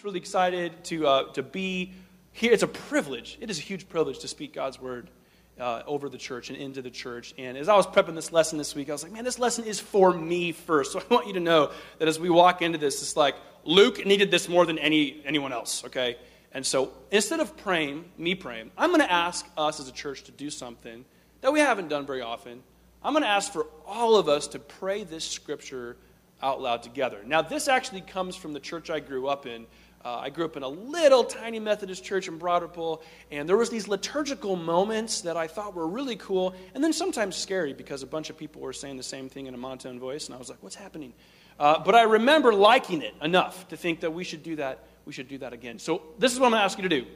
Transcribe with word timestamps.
just 0.00 0.04
really 0.06 0.18
excited 0.18 0.82
to, 0.82 1.06
uh, 1.06 1.32
to 1.34 1.42
be 1.42 1.92
here. 2.32 2.54
It's 2.54 2.62
a 2.62 2.66
privilege. 2.66 3.36
It 3.38 3.50
is 3.50 3.58
a 3.58 3.60
huge 3.60 3.86
privilege 3.86 4.20
to 4.20 4.28
speak 4.28 4.54
God's 4.54 4.80
word 4.80 5.10
uh, 5.58 5.82
over 5.86 6.08
the 6.08 6.16
church 6.16 6.48
and 6.48 6.58
into 6.58 6.80
the 6.80 6.88
church. 6.88 7.34
And 7.36 7.58
as 7.58 7.68
I 7.68 7.76
was 7.76 7.86
prepping 7.86 8.14
this 8.14 8.32
lesson 8.32 8.56
this 8.56 8.74
week, 8.74 8.88
I 8.88 8.92
was 8.92 9.02
like, 9.02 9.12
man, 9.12 9.24
this 9.24 9.38
lesson 9.38 9.64
is 9.64 9.78
for 9.78 10.10
me 10.10 10.52
first. 10.52 10.92
So 10.98 11.00
I 11.00 11.14
want 11.14 11.26
you 11.26 11.34
to 11.34 11.40
know 11.40 11.70
that 11.98 12.08
as 12.08 12.18
we 12.18 12.30
walk 12.30 12.62
into 12.62 12.78
this, 12.78 13.02
it's 13.02 13.14
like 13.14 13.34
Luke 13.64 14.06
needed 14.06 14.30
this 14.30 14.48
more 14.48 14.64
than 14.64 14.78
any, 14.78 15.20
anyone 15.26 15.52
else, 15.52 15.84
okay? 15.84 16.16
And 16.52 16.64
so 16.64 16.94
instead 17.10 17.40
of 17.40 17.54
praying, 17.58 18.06
me 18.16 18.34
praying, 18.34 18.70
I'm 18.78 18.88
going 18.88 19.02
to 19.02 19.12
ask 19.12 19.46
us 19.58 19.80
as 19.80 19.88
a 19.90 19.92
church 19.92 20.24
to 20.24 20.32
do 20.32 20.48
something 20.48 21.04
that 21.42 21.52
we 21.52 21.60
haven't 21.60 21.88
done 21.88 22.06
very 22.06 22.22
often. 22.22 22.62
I'm 23.02 23.12
going 23.12 23.22
to 23.22 23.28
ask 23.28 23.52
for 23.52 23.66
all 23.86 24.16
of 24.16 24.30
us 24.30 24.46
to 24.48 24.58
pray 24.58 25.04
this 25.04 25.26
scripture 25.26 25.98
out 26.42 26.62
loud 26.62 26.82
together. 26.82 27.20
Now, 27.26 27.42
this 27.42 27.68
actually 27.68 28.00
comes 28.00 28.34
from 28.34 28.54
the 28.54 28.60
church 28.60 28.88
I 28.88 29.00
grew 29.00 29.28
up 29.28 29.44
in. 29.44 29.66
Uh, 30.02 30.16
I 30.16 30.30
grew 30.30 30.46
up 30.46 30.56
in 30.56 30.62
a 30.62 30.68
little 30.68 31.24
tiny 31.24 31.58
Methodist 31.58 32.02
church 32.02 32.26
in 32.26 32.38
Ripple, 32.38 33.02
and 33.30 33.46
there 33.46 33.58
was 33.58 33.68
these 33.68 33.86
liturgical 33.86 34.56
moments 34.56 35.20
that 35.22 35.36
I 35.36 35.46
thought 35.46 35.74
were 35.74 35.86
really 35.86 36.16
cool, 36.16 36.54
and 36.74 36.82
then 36.82 36.94
sometimes 36.94 37.36
scary 37.36 37.74
because 37.74 38.02
a 38.02 38.06
bunch 38.06 38.30
of 38.30 38.38
people 38.38 38.62
were 38.62 38.72
saying 38.72 38.96
the 38.96 39.02
same 39.02 39.28
thing 39.28 39.46
in 39.46 39.52
a 39.52 39.58
monotone 39.58 40.00
voice, 40.00 40.26
and 40.26 40.34
I 40.34 40.38
was 40.38 40.48
like, 40.48 40.62
"What's 40.62 40.76
happening?" 40.76 41.12
Uh, 41.58 41.78
but 41.84 41.94
I 41.94 42.02
remember 42.02 42.54
liking 42.54 43.02
it 43.02 43.14
enough 43.20 43.68
to 43.68 43.76
think 43.76 44.00
that 44.00 44.14
we 44.14 44.24
should 44.24 44.42
do 44.42 44.56
that. 44.56 44.86
We 45.04 45.12
should 45.12 45.28
do 45.28 45.36
that 45.38 45.52
again. 45.52 45.78
So 45.78 46.02
this 46.18 46.32
is 46.32 46.40
what 46.40 46.46
I'm 46.46 46.52
going 46.52 46.60
to 46.60 46.64
ask 46.64 46.78
you 46.78 46.88
to 46.88 47.00
do. 47.00 47.06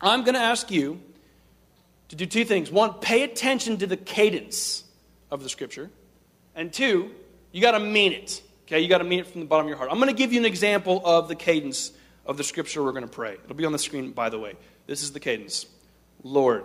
I'm 0.00 0.22
going 0.22 0.34
to 0.34 0.40
ask 0.40 0.70
you 0.70 1.00
to 2.10 2.16
do 2.16 2.24
two 2.24 2.44
things. 2.44 2.70
One, 2.70 2.94
pay 2.94 3.24
attention 3.24 3.78
to 3.78 3.86
the 3.88 3.96
cadence 3.96 4.84
of 5.28 5.42
the 5.42 5.48
scripture, 5.48 5.90
and 6.54 6.72
two, 6.72 7.10
you 7.50 7.60
got 7.60 7.72
to 7.72 7.80
mean 7.80 8.12
it. 8.12 8.42
Okay, 8.66 8.80
you 8.80 8.88
got 8.88 8.98
to 8.98 9.04
mean 9.04 9.20
it 9.20 9.28
from 9.28 9.40
the 9.40 9.46
bottom 9.46 9.66
of 9.66 9.68
your 9.68 9.78
heart. 9.78 9.90
I'm 9.92 9.98
going 9.98 10.10
to 10.10 10.14
give 10.14 10.32
you 10.32 10.40
an 10.40 10.44
example 10.44 11.00
of 11.04 11.28
the 11.28 11.36
cadence 11.36 11.92
of 12.24 12.36
the 12.36 12.42
scripture 12.42 12.82
we're 12.82 12.90
going 12.90 13.04
to 13.04 13.08
pray. 13.08 13.34
It'll 13.34 13.54
be 13.54 13.64
on 13.64 13.70
the 13.70 13.78
screen, 13.78 14.10
by 14.10 14.28
the 14.28 14.40
way. 14.40 14.54
This 14.88 15.02
is 15.02 15.12
the 15.12 15.20
cadence 15.20 15.66
Lord, 16.24 16.64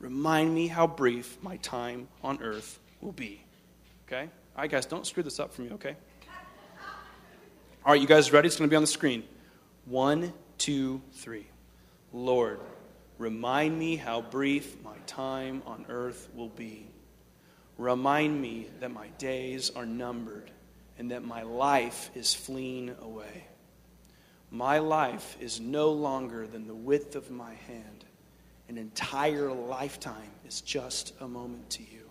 remind 0.00 0.54
me 0.54 0.68
how 0.68 0.86
brief 0.86 1.36
my 1.42 1.58
time 1.58 2.08
on 2.24 2.42
earth 2.42 2.78
will 3.02 3.12
be. 3.12 3.42
Okay? 4.06 4.22
All 4.56 4.62
right, 4.62 4.70
guys, 4.70 4.86
don't 4.86 5.06
screw 5.06 5.22
this 5.22 5.38
up 5.38 5.52
for 5.52 5.60
me, 5.60 5.72
okay? 5.72 5.96
All 7.84 7.92
right, 7.92 8.00
you 8.00 8.06
guys 8.06 8.32
ready? 8.32 8.46
It's 8.46 8.56
going 8.56 8.68
to 8.68 8.72
be 8.72 8.76
on 8.76 8.82
the 8.82 8.86
screen. 8.86 9.22
One, 9.84 10.32
two, 10.56 11.02
three. 11.12 11.46
Lord, 12.14 12.60
remind 13.18 13.78
me 13.78 13.96
how 13.96 14.22
brief 14.22 14.82
my 14.82 14.96
time 15.06 15.62
on 15.66 15.84
earth 15.90 16.28
will 16.34 16.48
be. 16.48 16.86
Remind 17.76 18.40
me 18.40 18.68
that 18.80 18.90
my 18.90 19.08
days 19.18 19.70
are 19.76 19.84
numbered 19.84 20.50
and 20.98 21.10
that 21.10 21.24
my 21.24 21.42
life 21.42 22.10
is 22.14 22.34
fleeing 22.34 22.94
away. 23.00 23.44
My 24.50 24.78
life 24.78 25.36
is 25.40 25.60
no 25.60 25.90
longer 25.90 26.46
than 26.46 26.66
the 26.66 26.74
width 26.74 27.16
of 27.16 27.30
my 27.30 27.54
hand. 27.54 28.04
An 28.68 28.78
entire 28.78 29.52
lifetime 29.52 30.30
is 30.46 30.60
just 30.60 31.14
a 31.20 31.28
moment 31.28 31.70
to 31.70 31.82
you. 31.82 32.08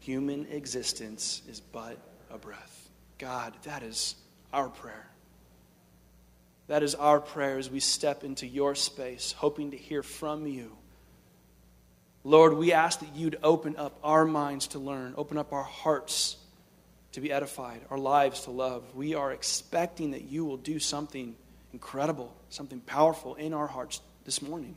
Human 0.00 0.46
existence 0.46 1.42
is 1.48 1.60
but 1.60 1.98
a 2.30 2.38
breath. 2.38 2.88
God, 3.18 3.54
that 3.64 3.82
is 3.82 4.14
our 4.52 4.68
prayer. 4.68 5.08
That 6.66 6.82
is 6.82 6.94
our 6.94 7.20
prayer 7.20 7.58
as 7.58 7.70
we 7.70 7.80
step 7.80 8.24
into 8.24 8.46
your 8.46 8.74
space, 8.74 9.32
hoping 9.32 9.70
to 9.70 9.76
hear 9.76 10.02
from 10.02 10.46
you 10.46 10.76
Lord, 12.24 12.54
we 12.54 12.74
ask 12.74 13.00
that 13.00 13.14
you'd 13.16 13.38
open 13.42 13.76
up 13.76 13.98
our 14.02 14.26
minds 14.26 14.68
to 14.68 14.78
learn, 14.78 15.14
open 15.16 15.38
up 15.38 15.52
our 15.52 15.62
hearts 15.62 16.36
to 17.12 17.20
be 17.20 17.32
edified, 17.32 17.80
our 17.90 17.98
lives 17.98 18.42
to 18.42 18.50
love. 18.50 18.84
We 18.94 19.14
are 19.14 19.32
expecting 19.32 20.12
that 20.12 20.22
you 20.22 20.44
will 20.44 20.56
do 20.56 20.78
something 20.78 21.34
incredible, 21.72 22.34
something 22.50 22.80
powerful 22.80 23.34
in 23.34 23.54
our 23.54 23.66
hearts 23.66 24.00
this 24.24 24.42
morning. 24.42 24.76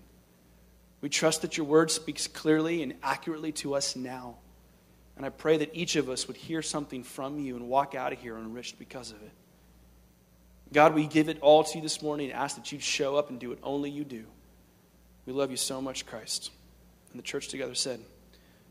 We 1.02 1.10
trust 1.10 1.42
that 1.42 1.58
your 1.58 1.66
word 1.66 1.92
speaks 1.92 2.28
clearly 2.28 2.84
and 2.84 2.94
accurately 3.02 3.52
to 3.54 3.76
us 3.76 3.96
now. 3.96 4.38
And 5.18 5.26
I 5.26 5.30
pray 5.30 5.58
that 5.58 5.72
each 5.74 5.96
of 5.96 6.10
us 6.10 6.28
would 6.28 6.38
hear 6.38 6.62
something 6.62 7.04
from 7.04 7.40
you 7.40 7.56
and 7.56 7.68
walk 7.68 7.96
out 7.96 8.14
of 8.14 8.20
here 8.20 8.38
enriched 8.38 8.80
because 8.80 9.12
of 9.12 9.22
it. 9.22 9.32
God, 10.72 10.96
we 10.96 11.06
give 11.06 11.28
it 11.28 11.40
all 11.42 11.64
to 11.64 11.78
you 11.78 11.82
this 11.82 12.02
morning 12.02 12.32
and 12.32 12.40
ask 12.40 12.56
that 12.56 12.72
you'd 12.72 12.82
show 12.82 13.18
up 13.18 13.30
and 13.30 13.40
do 13.40 13.50
what 13.50 13.60
only 13.62 13.90
you 13.90 14.06
do. 14.06 14.24
We 15.26 15.34
love 15.34 15.52
you 15.52 15.58
so 15.58 15.82
much, 15.82 16.06
Christ. 16.06 16.52
And 17.12 17.20
the 17.20 17.24
church 17.24 17.50
together 17.50 17.76
said, 17.76 18.00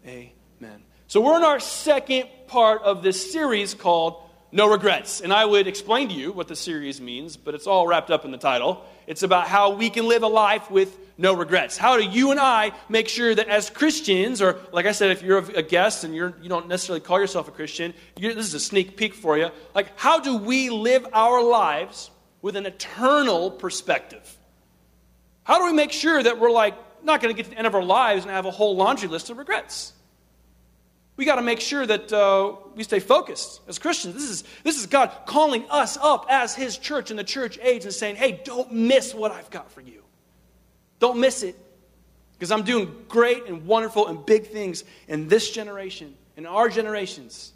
Amen. 0.06 0.82
So 1.10 1.20
we're 1.20 1.38
in 1.38 1.42
our 1.42 1.58
second 1.58 2.28
part 2.46 2.82
of 2.82 3.02
this 3.02 3.32
series 3.32 3.74
called 3.74 4.22
No 4.52 4.70
Regrets. 4.70 5.20
And 5.20 5.32
I 5.32 5.44
would 5.44 5.66
explain 5.66 6.08
to 6.10 6.14
you 6.14 6.30
what 6.30 6.46
the 6.46 6.54
series 6.54 7.00
means, 7.00 7.36
but 7.36 7.52
it's 7.56 7.66
all 7.66 7.88
wrapped 7.88 8.12
up 8.12 8.24
in 8.24 8.30
the 8.30 8.38
title. 8.38 8.84
It's 9.08 9.24
about 9.24 9.48
how 9.48 9.70
we 9.70 9.90
can 9.90 10.06
live 10.06 10.22
a 10.22 10.28
life 10.28 10.70
with 10.70 10.96
no 11.18 11.34
regrets. 11.34 11.76
How 11.76 11.96
do 11.96 12.04
you 12.04 12.30
and 12.30 12.38
I 12.38 12.70
make 12.88 13.08
sure 13.08 13.34
that 13.34 13.48
as 13.48 13.70
Christians, 13.70 14.40
or 14.40 14.60
like 14.70 14.86
I 14.86 14.92
said, 14.92 15.10
if 15.10 15.20
you're 15.20 15.38
a 15.38 15.64
guest 15.64 16.04
and 16.04 16.14
you're, 16.14 16.32
you 16.40 16.48
don't 16.48 16.68
necessarily 16.68 17.00
call 17.00 17.18
yourself 17.18 17.48
a 17.48 17.50
Christian, 17.50 17.92
this 18.14 18.36
is 18.36 18.54
a 18.54 18.60
sneak 18.60 18.96
peek 18.96 19.14
for 19.14 19.36
you. 19.36 19.50
Like, 19.74 19.98
how 19.98 20.20
do 20.20 20.36
we 20.36 20.70
live 20.70 21.08
our 21.12 21.42
lives 21.42 22.12
with 22.40 22.54
an 22.54 22.66
eternal 22.66 23.50
perspective? 23.50 24.38
How 25.42 25.58
do 25.58 25.64
we 25.64 25.72
make 25.72 25.90
sure 25.90 26.22
that 26.22 26.38
we're 26.38 26.52
like 26.52 26.76
not 27.02 27.20
going 27.20 27.34
to 27.34 27.36
get 27.36 27.46
to 27.46 27.50
the 27.50 27.58
end 27.58 27.66
of 27.66 27.74
our 27.74 27.82
lives 27.82 28.22
and 28.22 28.30
have 28.30 28.46
a 28.46 28.52
whole 28.52 28.76
laundry 28.76 29.08
list 29.08 29.28
of 29.30 29.38
regrets. 29.38 29.92
We 31.16 31.24
got 31.26 31.36
to 31.36 31.42
make 31.42 31.60
sure 31.60 31.86
that 31.86 32.12
uh, 32.12 32.54
we 32.74 32.82
stay 32.82 33.00
focused 33.00 33.60
as 33.68 33.78
Christians. 33.78 34.14
This 34.14 34.30
is, 34.30 34.44
this 34.64 34.78
is 34.78 34.86
God 34.86 35.12
calling 35.26 35.64
us 35.68 35.98
up 36.00 36.26
as 36.30 36.54
His 36.54 36.78
church 36.78 37.10
in 37.10 37.16
the 37.18 37.24
church 37.24 37.58
age 37.60 37.84
and 37.84 37.92
saying, 37.92 38.16
hey, 38.16 38.40
don't 38.42 38.72
miss 38.72 39.14
what 39.14 39.30
I've 39.30 39.50
got 39.50 39.70
for 39.70 39.82
you. 39.82 40.02
Don't 40.98 41.20
miss 41.20 41.42
it. 41.42 41.56
Because 42.32 42.50
I'm 42.50 42.62
doing 42.62 43.04
great 43.06 43.44
and 43.46 43.66
wonderful 43.66 44.06
and 44.06 44.24
big 44.24 44.46
things 44.46 44.84
in 45.08 45.28
this 45.28 45.50
generation, 45.50 46.14
in 46.38 46.46
our 46.46 46.70
generations. 46.70 47.52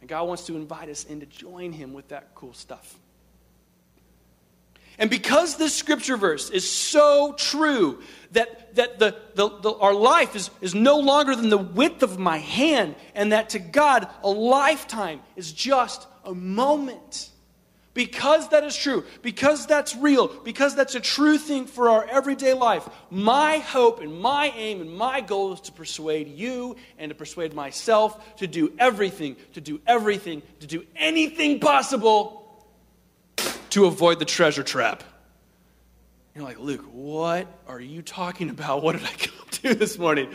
And 0.00 0.08
God 0.08 0.28
wants 0.28 0.46
to 0.46 0.54
invite 0.54 0.88
us 0.88 1.04
in 1.04 1.18
to 1.18 1.26
join 1.26 1.72
Him 1.72 1.92
with 1.92 2.08
that 2.08 2.28
cool 2.36 2.54
stuff. 2.54 2.99
And 5.00 5.08
because 5.08 5.56
this 5.56 5.74
scripture 5.74 6.18
verse 6.18 6.50
is 6.50 6.70
so 6.70 7.32
true 7.32 8.02
that, 8.32 8.74
that 8.76 8.98
the, 8.98 9.16
the, 9.34 9.48
the, 9.48 9.72
our 9.72 9.94
life 9.94 10.36
is, 10.36 10.50
is 10.60 10.74
no 10.74 10.98
longer 10.98 11.34
than 11.34 11.48
the 11.48 11.58
width 11.58 12.02
of 12.02 12.18
my 12.18 12.36
hand, 12.36 12.94
and 13.14 13.32
that 13.32 13.48
to 13.50 13.58
God, 13.58 14.08
a 14.22 14.28
lifetime 14.28 15.20
is 15.36 15.52
just 15.52 16.06
a 16.22 16.34
moment. 16.34 17.30
Because 17.94 18.50
that 18.50 18.62
is 18.62 18.76
true, 18.76 19.04
because 19.22 19.66
that's 19.66 19.96
real, 19.96 20.28
because 20.28 20.76
that's 20.76 20.94
a 20.94 21.00
true 21.00 21.38
thing 21.38 21.66
for 21.66 21.88
our 21.88 22.04
everyday 22.04 22.52
life, 22.52 22.88
my 23.10 23.56
hope 23.56 24.00
and 24.00 24.20
my 24.20 24.52
aim 24.54 24.80
and 24.80 24.94
my 24.94 25.22
goal 25.22 25.54
is 25.54 25.60
to 25.62 25.72
persuade 25.72 26.28
you 26.28 26.76
and 26.98 27.08
to 27.08 27.14
persuade 27.16 27.52
myself 27.52 28.36
to 28.36 28.46
do 28.46 28.72
everything, 28.78 29.34
to 29.54 29.60
do 29.60 29.80
everything, 29.86 30.42
to 30.60 30.68
do 30.68 30.84
anything 30.94 31.58
possible 31.58 32.39
to 33.70 33.86
avoid 33.86 34.18
the 34.18 34.24
treasure 34.24 34.62
trap. 34.62 35.02
You're 36.34 36.44
like, 36.44 36.58
Luke, 36.58 36.84
what 36.92 37.48
are 37.66 37.80
you 37.80 38.02
talking 38.02 38.50
about? 38.50 38.82
What 38.82 38.96
did 38.96 39.04
I 39.04 39.12
come 39.12 39.48
to 39.50 39.74
this 39.74 39.98
morning? 39.98 40.32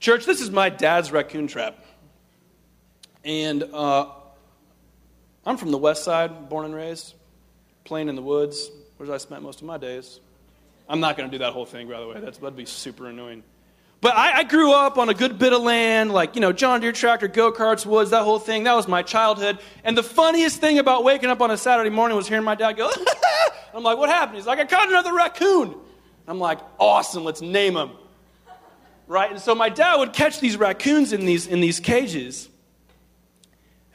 Church, 0.00 0.26
this 0.26 0.40
is 0.40 0.50
my 0.50 0.68
dad's 0.68 1.10
raccoon 1.10 1.46
trap. 1.46 1.84
And 3.24 3.62
uh, 3.62 4.10
I'm 5.44 5.56
from 5.56 5.70
the 5.70 5.78
west 5.78 6.04
side, 6.04 6.48
born 6.48 6.66
and 6.66 6.74
raised, 6.74 7.14
playing 7.84 8.08
in 8.08 8.16
the 8.16 8.22
woods, 8.22 8.70
where 8.96 9.10
I 9.12 9.18
spent 9.18 9.42
most 9.42 9.60
of 9.60 9.66
my 9.66 9.78
days. 9.78 10.20
I'm 10.88 11.00
not 11.00 11.16
going 11.16 11.30
to 11.30 11.34
do 11.34 11.42
that 11.42 11.52
whole 11.52 11.66
thing, 11.66 11.88
by 11.88 11.98
the 12.00 12.06
way. 12.06 12.20
That's, 12.20 12.38
that'd 12.38 12.56
be 12.56 12.66
super 12.66 13.08
annoying. 13.08 13.42
But 14.04 14.18
I, 14.18 14.40
I, 14.40 14.44
grew 14.44 14.70
up 14.70 14.98
on 14.98 15.08
a 15.08 15.14
good 15.14 15.38
bit 15.38 15.54
of 15.54 15.62
land, 15.62 16.12
like, 16.12 16.34
you 16.34 16.42
know, 16.42 16.52
John 16.52 16.82
Deere 16.82 16.92
tractor, 16.92 17.26
go 17.26 17.50
karts, 17.50 17.86
woods, 17.86 18.10
that 18.10 18.22
whole 18.22 18.38
thing. 18.38 18.64
That 18.64 18.74
was 18.74 18.86
my 18.86 19.00
childhood. 19.00 19.58
And 19.82 19.96
the 19.96 20.02
funniest 20.02 20.60
thing 20.60 20.78
about 20.78 21.04
waking 21.04 21.30
up 21.30 21.40
on 21.40 21.50
a 21.50 21.56
Saturday 21.56 21.88
morning 21.88 22.14
was 22.14 22.28
hearing 22.28 22.44
my 22.44 22.54
dad 22.54 22.74
go, 22.74 22.90
I'm 23.74 23.82
like, 23.82 23.96
what 23.96 24.10
happened? 24.10 24.36
He's 24.36 24.46
like, 24.46 24.58
I 24.58 24.66
caught 24.66 24.90
another 24.90 25.14
raccoon. 25.14 25.74
I'm 26.28 26.38
like, 26.38 26.58
awesome, 26.78 27.24
let's 27.24 27.40
name 27.40 27.78
him. 27.78 27.92
Right? 29.06 29.30
And 29.30 29.40
so 29.40 29.54
my 29.54 29.70
dad 29.70 29.96
would 29.96 30.12
catch 30.12 30.38
these 30.38 30.58
raccoons 30.58 31.14
in 31.14 31.24
these, 31.24 31.46
in 31.46 31.62
these 31.62 31.80
cages. 31.80 32.50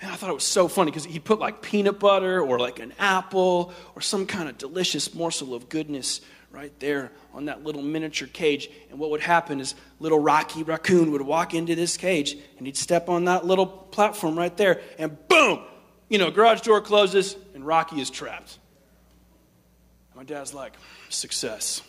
And 0.01 0.12
I 0.12 0.16
thought 0.16 0.30
it 0.30 0.34
was 0.34 0.46
so 0.46 0.68
funny 0.68 0.92
because 0.92 1.06
he'd 1.06 1.25
put 1.25 1.40
like 1.40 1.62
peanut 1.62 2.00
butter 2.00 2.42
or 2.42 2.57
like 2.60 2.80
an 2.80 2.94
apple 3.00 3.74
or 3.96 4.01
some 4.01 4.25
kind 4.25 4.48
of 4.48 4.57
delicious 4.57 5.13
morsel 5.13 5.54
of 5.54 5.68
goodness 5.68 6.22
right 6.51 6.72
there 6.80 7.12
on 7.34 7.46
that 7.46 7.63
little 7.63 7.81
miniature 7.81 8.28
cage. 8.28 8.69
And 8.90 8.98
what 8.98 9.10
would 9.12 9.22
happen 9.22 9.60
is 9.60 9.75
little 10.00 10.19
Rocky 10.19 10.63
Raccoon 10.63 11.12
would 11.12 11.22
walk 11.22 11.54
into 11.54 11.75
this 11.75 11.98
cage 11.98 12.38
and 12.57 12.66
he'd 12.66 12.78
step 12.78 13.10
on 13.10 13.25
that 13.25 13.46
little 13.46 13.68
platform 13.68 14.38
right 14.38 14.56
there, 14.56 14.81
and 14.98 15.16
boom, 15.28 15.62
you 16.07 16.18
know, 16.18 16.31
garage 16.31 16.62
door 16.62 16.81
closes 16.81 17.36
and 17.54 17.66
Rocky 17.66 18.00
is 18.00 18.10
trapped. 18.10 18.57
My 20.16 20.24
dad's 20.24 20.54
like, 20.54 20.74
success. 21.10 21.81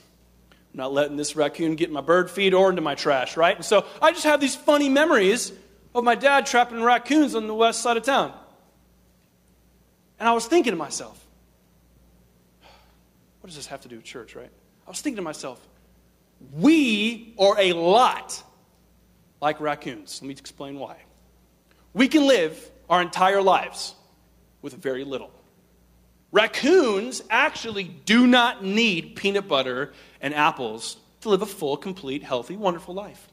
I'm 0.73 0.79
not 0.79 0.93
letting 0.93 1.17
this 1.17 1.35
raccoon 1.35 1.75
get 1.75 1.91
my 1.91 2.01
bird 2.01 2.31
feed 2.31 2.55
or 2.55 2.71
into 2.71 2.83
my 2.83 2.95
trash, 2.95 3.37
right? 3.37 3.57
And 3.57 3.65
so 3.65 3.85
I 4.01 4.12
just 4.12 4.25
have 4.25 4.41
these 4.41 4.55
funny 4.55 4.89
memories 4.89 5.53
of 5.94 6.04
my 6.04 6.14
dad 6.14 6.46
trapping 6.46 6.82
raccoons 6.82 7.34
on 7.34 7.46
the 7.46 7.54
west 7.54 7.82
side 7.82 7.96
of 7.96 8.02
town. 8.02 8.32
And 10.19 10.28
I 10.28 10.32
was 10.32 10.46
thinking 10.46 10.72
to 10.72 10.76
myself, 10.76 11.26
what 13.40 13.48
does 13.48 13.56
this 13.56 13.66
have 13.66 13.81
to 13.82 13.88
do 13.88 13.96
with 13.96 14.04
church, 14.04 14.37
right? 14.37 14.50
I 14.87 14.90
was 14.90 15.00
thinking 15.00 15.16
to 15.16 15.22
myself, 15.22 15.66
we 16.52 17.34
are 17.38 17.58
a 17.58 17.72
lot 17.72 18.42
like 19.40 19.60
raccoons. 19.60 20.20
Let 20.20 20.28
me 20.28 20.32
explain 20.32 20.78
why. 20.78 20.96
We 21.94 22.08
can 22.08 22.26
live 22.26 22.70
our 22.88 23.00
entire 23.00 23.42
lives 23.42 23.94
with 24.62 24.75
very 24.75 25.04
little. 25.04 25.31
Raccoons 26.32 27.22
actually 27.31 27.84
do 27.84 28.26
not 28.26 28.64
need 28.64 29.16
peanut 29.16 29.48
butter 29.48 29.92
and 30.20 30.34
apples 30.34 30.96
to 31.22 31.28
live 31.28 31.42
a 31.42 31.46
full, 31.46 31.76
complete, 31.76 32.22
healthy, 32.22 32.56
wonderful 32.56 32.94
life. 32.94 33.30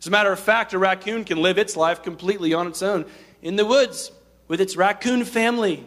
As 0.00 0.06
a 0.06 0.10
matter 0.10 0.32
of 0.32 0.40
fact, 0.40 0.72
a 0.72 0.78
raccoon 0.78 1.24
can 1.24 1.42
live 1.42 1.58
its 1.58 1.76
life 1.76 2.02
completely 2.02 2.54
on 2.54 2.66
its 2.66 2.82
own 2.82 3.04
in 3.42 3.56
the 3.56 3.66
woods 3.66 4.10
with 4.48 4.60
its 4.60 4.74
raccoon 4.74 5.24
family, 5.24 5.86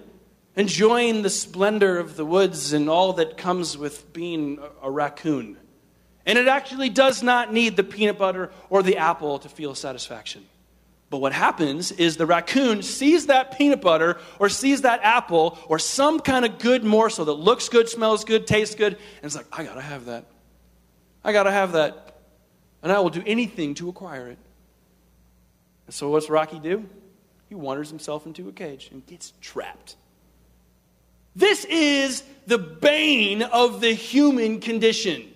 enjoying 0.55 1.23
the 1.23 1.29
splendor 1.29 1.97
of 1.97 2.15
the 2.15 2.25
woods 2.25 2.73
and 2.73 2.89
all 2.89 3.13
that 3.13 3.37
comes 3.37 3.77
with 3.77 4.13
being 4.13 4.59
a 4.81 4.91
raccoon. 4.91 5.57
And 6.25 6.37
it 6.37 6.47
actually 6.47 6.89
does 6.89 7.23
not 7.23 7.51
need 7.51 7.75
the 7.75 7.83
peanut 7.83 8.17
butter 8.17 8.51
or 8.69 8.83
the 8.83 8.97
apple 8.97 9.39
to 9.39 9.49
feel 9.49 9.75
satisfaction. 9.75 10.45
But 11.09 11.17
what 11.17 11.33
happens 11.33 11.91
is 11.91 12.17
the 12.17 12.25
raccoon 12.25 12.81
sees 12.81 13.27
that 13.27 13.57
peanut 13.57 13.81
butter 13.81 14.17
or 14.39 14.47
sees 14.47 14.81
that 14.81 15.01
apple 15.03 15.57
or 15.67 15.79
some 15.79 16.19
kind 16.19 16.45
of 16.45 16.59
good 16.59 16.83
morsel 16.83 17.25
that 17.25 17.33
looks 17.33 17.67
good, 17.67 17.89
smells 17.89 18.25
good, 18.25 18.47
tastes 18.47 18.75
good, 18.75 18.93
and 18.93 19.25
it's 19.25 19.35
like, 19.35 19.47
I 19.51 19.63
gotta 19.63 19.81
have 19.81 20.05
that. 20.05 20.25
I 21.23 21.33
gotta 21.33 21.51
have 21.51 21.73
that. 21.73 22.12
And 22.83 22.91
I 22.91 22.99
will 22.99 23.09
do 23.09 23.23
anything 23.25 23.73
to 23.75 23.89
acquire 23.89 24.27
it. 24.27 24.37
And 25.87 25.95
so 25.95 26.09
what's 26.09 26.29
Rocky 26.29 26.59
do? 26.59 26.87
He 27.49 27.55
wanders 27.55 27.89
himself 27.89 28.25
into 28.25 28.47
a 28.49 28.51
cage 28.51 28.89
and 28.91 29.05
gets 29.07 29.33
trapped. 29.41 29.95
This 31.35 31.65
is 31.65 32.23
the 32.45 32.59
bane 32.59 33.41
of 33.41 33.81
the 33.81 33.93
human 33.93 34.59
condition. 34.59 35.29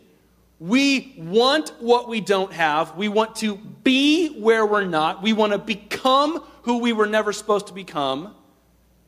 We 0.60 1.16
want 1.18 1.72
what 1.80 2.08
we 2.08 2.22
don't 2.22 2.52
have. 2.52 2.96
We 2.96 3.08
want 3.08 3.38
to 3.38 3.56
be 3.56 4.40
where 4.40 4.66
we're 4.66 4.86
not. 4.86 5.24
We 5.24 5.34
want 5.34 5.54
to 5.54 5.60
become 5.60 6.44
who 6.64 6.80
we 6.80 6.94
were 6.94 7.06
never 7.06 7.32
supposed 7.32 7.68
to 7.68 7.74
become. 7.74 8.36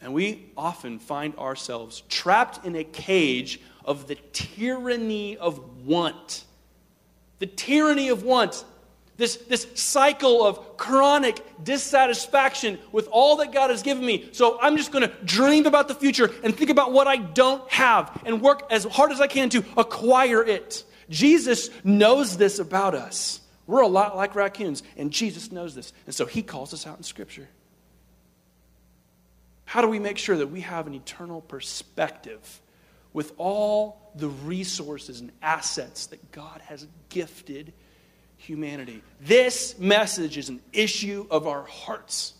And 0.01 0.13
we 0.13 0.51
often 0.55 0.99
find 0.99 1.35
ourselves 1.37 2.03
trapped 2.07 2.65
in 2.65 2.75
a 2.75 2.83
cage 2.83 3.59
of 3.83 4.07
the 4.07 4.15
tyranny 4.31 5.37
of 5.37 5.85
want. 5.85 6.45
The 7.39 7.47
tyranny 7.47 8.09
of 8.09 8.23
want. 8.23 8.63
This, 9.17 9.35
this 9.35 9.67
cycle 9.75 10.45
of 10.45 10.77
chronic 10.77 11.43
dissatisfaction 11.61 12.79
with 12.93 13.09
all 13.11 13.35
that 13.37 13.51
God 13.51 13.69
has 13.69 13.83
given 13.83 14.05
me. 14.05 14.29
So 14.31 14.57
I'm 14.61 14.77
just 14.77 14.93
going 14.93 15.09
to 15.09 15.13
dream 15.25 15.65
about 15.65 15.89
the 15.89 15.95
future 15.95 16.31
and 16.41 16.55
think 16.55 16.69
about 16.69 16.93
what 16.93 17.05
I 17.05 17.17
don't 17.17 17.69
have 17.69 18.21
and 18.25 18.41
work 18.41 18.71
as 18.71 18.85
hard 18.85 19.11
as 19.11 19.19
I 19.19 19.27
can 19.27 19.49
to 19.49 19.65
acquire 19.75 20.41
it. 20.41 20.85
Jesus 21.09 21.69
knows 21.83 22.37
this 22.37 22.59
about 22.59 22.95
us. 22.95 23.41
We're 23.67 23.81
a 23.81 23.87
lot 23.87 24.15
like 24.15 24.35
raccoons, 24.35 24.83
and 24.95 25.11
Jesus 25.11 25.51
knows 25.51 25.75
this. 25.75 25.91
And 26.05 26.15
so 26.15 26.25
he 26.25 26.41
calls 26.41 26.73
us 26.73 26.87
out 26.87 26.97
in 26.97 27.03
Scripture. 27.03 27.49
How 29.65 29.81
do 29.81 29.87
we 29.87 29.99
make 29.99 30.17
sure 30.17 30.37
that 30.37 30.47
we 30.47 30.61
have 30.61 30.87
an 30.87 30.95
eternal 30.95 31.41
perspective 31.41 32.61
with 33.19 33.33
all 33.37 34.13
the 34.15 34.29
resources 34.29 35.19
and 35.19 35.29
assets 35.41 36.05
that 36.05 36.31
God 36.31 36.61
has 36.61 36.87
gifted 37.09 37.73
humanity? 38.37 39.03
This 39.19 39.77
message 39.77 40.37
is 40.37 40.47
an 40.47 40.61
issue 40.71 41.27
of 41.29 41.45
our 41.45 41.63
hearts. 41.63 42.33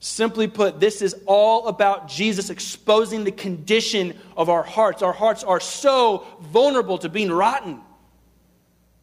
Simply 0.00 0.48
put, 0.48 0.80
this 0.80 1.02
is 1.02 1.14
all 1.26 1.68
about 1.68 2.08
Jesus 2.08 2.50
exposing 2.50 3.22
the 3.22 3.30
condition 3.30 4.18
of 4.36 4.48
our 4.48 4.64
hearts. 4.64 5.02
Our 5.02 5.12
hearts 5.12 5.44
are 5.44 5.60
so 5.60 6.26
vulnerable 6.40 6.98
to 6.98 7.08
being 7.08 7.30
rotten. 7.30 7.80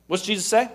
What's 0.07 0.23
Jesus 0.23 0.45
say? 0.45 0.69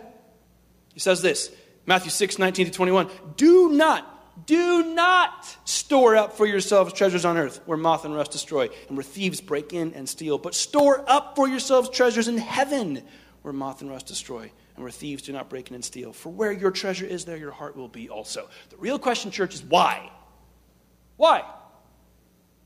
He 0.95 1.01
says 1.01 1.21
this 1.21 1.51
Matthew 1.85 2.11
6, 2.11 2.39
19 2.39 2.65
to 2.65 2.73
21. 2.73 3.11
Do 3.37 3.69
not, 3.73 4.16
do 4.45 4.95
not 4.95 5.57
store 5.65 6.17
up 6.17 6.37
for 6.37 6.47
yourselves 6.47 6.93
treasures 6.93 7.25
on 7.25 7.39
earth 7.39 7.61
where 7.65 7.79
moth 7.79 8.05
and 8.05 8.15
rust 8.15 8.33
destroy 8.33 8.69
and 8.89 8.97
where 8.97 9.05
thieves 9.05 9.41
break 9.41 9.73
in 9.73 9.95
and 9.95 10.09
steal, 10.09 10.37
but 10.37 10.55
store 10.55 11.05
up 11.09 11.37
for 11.37 11.49
yourselves 11.49 11.89
treasures 11.89 12.29
in 12.29 12.37
heaven 12.37 13.03
where 13.43 13.53
moth 13.53 13.81
and 13.81 13.91
rust 13.91 14.07
destroy 14.07 14.51
and 14.75 14.85
where 14.85 14.93
thieves 14.93 15.23
do 15.23 15.33
not 15.33 15.49
break 15.49 15.69
in 15.69 15.75
and 15.75 15.85
steal. 15.85 16.13
For 16.13 16.31
where 16.31 16.53
your 16.53 16.71
treasure 16.71 17.07
is, 17.07 17.25
there 17.25 17.37
your 17.37 17.51
heart 17.51 17.77
will 17.77 17.89
be 17.89 18.09
also. 18.09 18.49
The 18.71 18.77
real 18.77 18.99
question, 18.99 19.31
church, 19.31 19.55
is 19.55 19.63
why? 19.63 20.11
Why? 21.17 21.45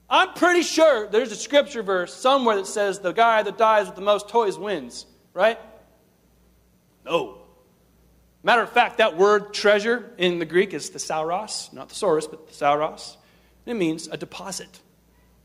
I'm 0.08 0.34
pretty 0.34 0.62
sure 0.62 1.06
there's 1.06 1.31
a 1.31 1.37
scripture 1.37 1.84
verse 1.84 2.12
somewhere 2.12 2.56
that 2.56 2.67
says 2.67 2.99
the 2.99 3.12
guy 3.12 3.44
that 3.44 3.56
dies 3.56 3.87
with 3.87 3.94
the 3.94 4.02
most 4.02 4.28
toys 4.28 4.58
wins, 4.58 5.06
right? 5.32 5.58
No. 7.05 7.39
Matter 8.42 8.62
of 8.62 8.70
fact, 8.70 8.98
that 8.98 9.16
word 9.16 9.52
treasure 9.52 10.12
in 10.16 10.38
the 10.38 10.46
Greek 10.46 10.72
is 10.72 10.90
thesauros, 10.90 11.72
not 11.72 11.90
thesaurus, 11.90 12.26
but 12.26 12.48
thesauros. 12.48 13.16
It 13.66 13.75
means 13.75 14.08
a 14.08 14.16
deposit. 14.16 14.81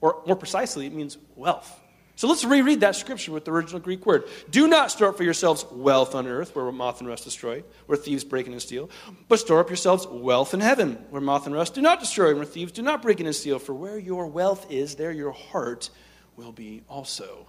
Or 0.02 0.22
more 0.26 0.36
precisely, 0.36 0.86
it 0.86 0.94
means 0.94 1.18
wealth. 1.36 1.82
So 2.18 2.30
let's 2.30 2.46
reread 2.46 2.80
that 2.80 2.96
scripture 2.96 3.34
with 3.34 3.44
the 3.44 3.52
original 3.52 3.82
Greek 3.82 4.06
word. 4.06 4.24
Do 4.50 4.70
not 4.70 4.90
store 4.90 5.10
up 5.10 5.18
for 5.18 5.26
yourselves 5.26 5.66
wealth 5.70 6.16
on 6.16 6.28
earth, 6.28 6.56
where 6.56 6.72
moth 6.72 7.00
and 7.02 7.10
rust 7.10 7.26
destroy, 7.26 7.64
where 7.88 7.98
thieves 7.98 8.24
break 8.24 8.48
in 8.48 8.54
and 8.54 8.62
steal, 8.62 8.90
but 9.28 9.40
store 9.40 9.60
up 9.60 9.70
yourselves 9.70 10.08
wealth 10.08 10.54
in 10.54 10.62
heaven, 10.62 10.94
where 11.10 11.22
moth 11.22 11.46
and 11.46 11.54
rust 11.54 11.74
do 11.74 11.82
not 11.82 12.00
destroy, 12.00 12.30
and 12.30 12.38
where 12.38 12.46
thieves 12.46 12.72
do 12.72 12.82
not 12.82 13.02
break 13.02 13.20
in 13.20 13.26
and 13.26 13.36
steal. 13.36 13.60
For 13.60 13.74
where 13.74 13.98
your 13.98 14.28
wealth 14.28 14.72
is, 14.72 14.96
there 14.96 15.12
your 15.12 15.34
heart 15.34 15.90
will 16.38 16.54
be 16.54 16.84
also. 16.88 17.48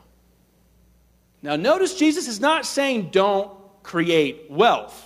Now, 1.43 1.55
notice 1.55 1.95
Jesus 1.95 2.27
is 2.27 2.41
not 2.41 2.67
saying 2.67 3.11
don't 3.13 3.53
create 3.85 4.47
wealth. 4.51 5.06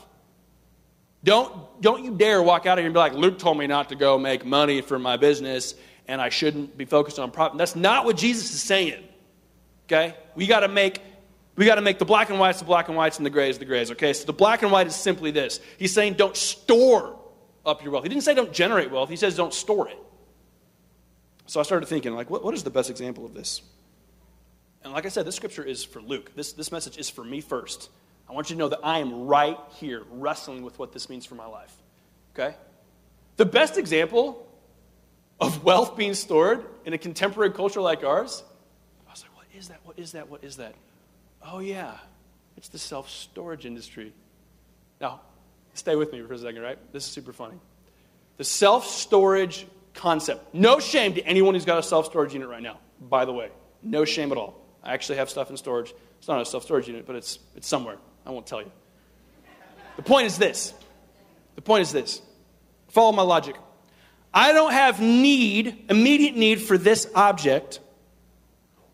Don't, 1.22 1.81
don't 1.82 2.02
you 2.02 2.12
dare 2.12 2.43
walk 2.43 2.67
out 2.67 2.78
of 2.78 2.82
here 2.82 2.87
and 2.87 2.94
be 2.94 2.99
like, 2.99 3.12
Luke 3.12 3.38
told 3.38 3.58
me 3.58 3.67
not 3.67 3.90
to 3.90 3.94
go 3.94 4.19
make 4.19 4.44
money 4.44 4.81
for 4.81 4.99
my 4.99 5.17
business 5.17 5.75
and 6.08 6.20
I 6.20 6.28
shouldn't 6.28 6.76
be 6.76 6.87
focused 6.87 7.19
on 7.19 7.31
profit. 7.31 7.58
That's 7.58 7.76
not 7.76 8.05
what 8.05 8.17
Jesus 8.17 8.52
is 8.52 8.62
saying. 8.62 9.02
Okay? 9.87 10.14
We 10.34 10.46
got 10.46 10.61
to 10.61 10.69
make 10.69 11.02
we 11.56 11.67
got 11.67 11.75
to 11.75 11.82
make 11.82 11.99
the 11.99 12.06
black 12.06 12.31
and 12.31 12.38
whites 12.38 12.61
the 12.61 12.64
black 12.64 12.88
and 12.88 12.96
whites 12.96 13.19
and 13.19 13.26
the 13.26 13.31
grays 13.31 13.58
the 13.58 13.64
grays. 13.67 13.90
Okay? 13.90 14.12
So 14.12 14.25
the 14.25 14.32
black 14.32 14.62
and 14.62 14.72
white 14.72 14.87
is 14.87 14.96
simply 14.96 15.31
this. 15.31 15.61
He's 15.78 15.93
saying 15.93 16.14
don't 16.14 16.37
store 16.37 17.19
up 17.67 17.82
your 17.82 17.93
wealth. 17.93 18.05
He 18.05 18.08
didn't 18.08 18.22
say 18.22 18.34
don't 18.34 18.52
generate 18.52 18.90
wealth. 18.90 19.11
He 19.11 19.17
says 19.17 19.37
don't 19.37 19.52
store 19.52 19.88
it. 19.88 19.99
So 21.46 21.58
I 21.58 21.64
started 21.64 21.87
thinking, 21.87 22.14
like, 22.14 22.31
what, 22.31 22.44
what 22.44 22.55
is 22.55 22.62
the 22.62 22.70
best 22.70 22.90
example 22.90 23.26
of 23.26 23.34
this? 23.34 23.61
And 24.84 24.93
like 24.93 25.05
I 25.05 25.08
said, 25.08 25.26
this 25.26 25.34
scripture 25.34 25.64
is 25.64 25.84
for 25.84 26.00
Luke. 26.00 26.31
This, 26.37 26.52
this 26.52 26.70
message 26.70 26.96
is 26.96 27.10
for 27.10 27.24
me 27.24 27.41
first. 27.41 27.91
I 28.31 28.32
want 28.32 28.49
you 28.49 28.56
to 28.56 28.58
know 28.60 28.69
that 28.69 28.81
I 28.82 29.01
am 29.01 29.27
right 29.27 29.58
here 29.79 30.05
wrestling 30.10 30.63
with 30.63 30.79
what 30.79 30.93
this 30.93 31.10
means 31.10 31.27
for 31.27 31.34
my 31.34 31.46
life. 31.46 31.75
Okay? 32.34 32.55
The 33.37 33.44
best 33.44 33.77
example 33.77 34.46
of 35.41 35.65
wealth 35.65 35.96
being 35.96 36.15
stored 36.15 36.65
in 36.84 36.93
a 36.93 36.99
contemporary 36.99 37.53
culture 37.53 37.81
like 37.81 38.05
ours 38.05 38.44
is 39.60 39.69
that? 39.69 39.79
What 39.84 39.99
is 39.99 40.13
that? 40.13 40.29
What 40.29 40.43
is 40.43 40.56
that? 40.56 40.75
Oh, 41.43 41.58
yeah, 41.58 41.96
it's 42.56 42.69
the 42.69 42.79
self 42.79 43.10
storage 43.10 43.67
industry. 43.67 44.13
Now, 45.01 45.20
stay 45.75 45.96
with 45.96 46.13
me 46.13 46.22
for 46.22 46.32
a 46.32 46.39
second, 46.39 46.63
right? 46.63 46.79
This 46.93 47.05
is 47.05 47.13
super 47.13 47.32
funny. 47.32 47.56
The 48.39 48.44
self 48.44 48.87
storage 48.87 49.67
concept. 49.94 50.55
No 50.55 50.81
shame 50.81 51.15
to 51.15 51.22
anyone 51.22 51.55
who's 51.55 51.67
got 51.67 51.79
a 51.79 51.82
self 51.82 52.06
storage 52.06 52.32
unit 52.32 52.49
right 52.49 52.63
now, 52.63 52.79
by 53.01 53.27
the 53.27 53.32
way. 53.32 53.51
No 53.82 54.05
shame 54.05 54.32
at 54.32 54.39
all. 54.39 54.58
I 54.82 54.94
actually 54.94 55.19
have 55.19 55.29
stuff 55.29 55.51
in 55.51 55.56
storage. 55.58 55.93
It's 56.19 56.29
not 56.29 56.41
a 56.41 56.46
self 56.46 56.65
storage 56.65 56.89
unit, 56.89 57.06
but 57.06 57.17
it's, 57.17 57.39
it's 57.55 57.69
somewhere. 57.69 57.96
I 58.31 58.32
won't 58.32 58.46
tell 58.46 58.63
you. 58.63 58.70
The 59.96 60.03
point 60.03 60.27
is 60.29 60.39
this. 60.39 60.72
The 61.56 61.63
point 61.63 61.82
is 61.82 61.91
this. 61.91 62.22
Follow 62.89 63.13
my 63.13 63.22
logic. 63.22 63.56
I 64.32 64.53
don't 64.53 64.72
have 64.72 65.01
need, 65.01 65.87
immediate 65.91 66.37
need 66.37 66.63
for 66.63 66.79
this 66.79 67.10
object 67.15 67.81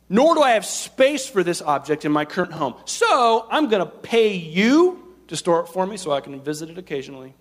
nor 0.09 0.35
do 0.35 0.43
I 0.43 0.51
have 0.53 0.65
space 0.65 1.29
for 1.29 1.43
this 1.43 1.61
object 1.61 2.05
in 2.05 2.13
my 2.13 2.25
current 2.25 2.53
home. 2.53 2.75
So 2.85 3.47
I'm 3.51 3.69
going 3.69 3.85
to 3.85 3.91
pay 3.91 4.35
you 4.35 5.15
to 5.29 5.37
store 5.37 5.61
it 5.61 5.67
for 5.67 5.87
me 5.87 5.97
so 5.97 6.13
I 6.13 6.21
can 6.21 6.41
visit 6.41 6.71
it 6.71 6.79
occasionally. 6.79 7.35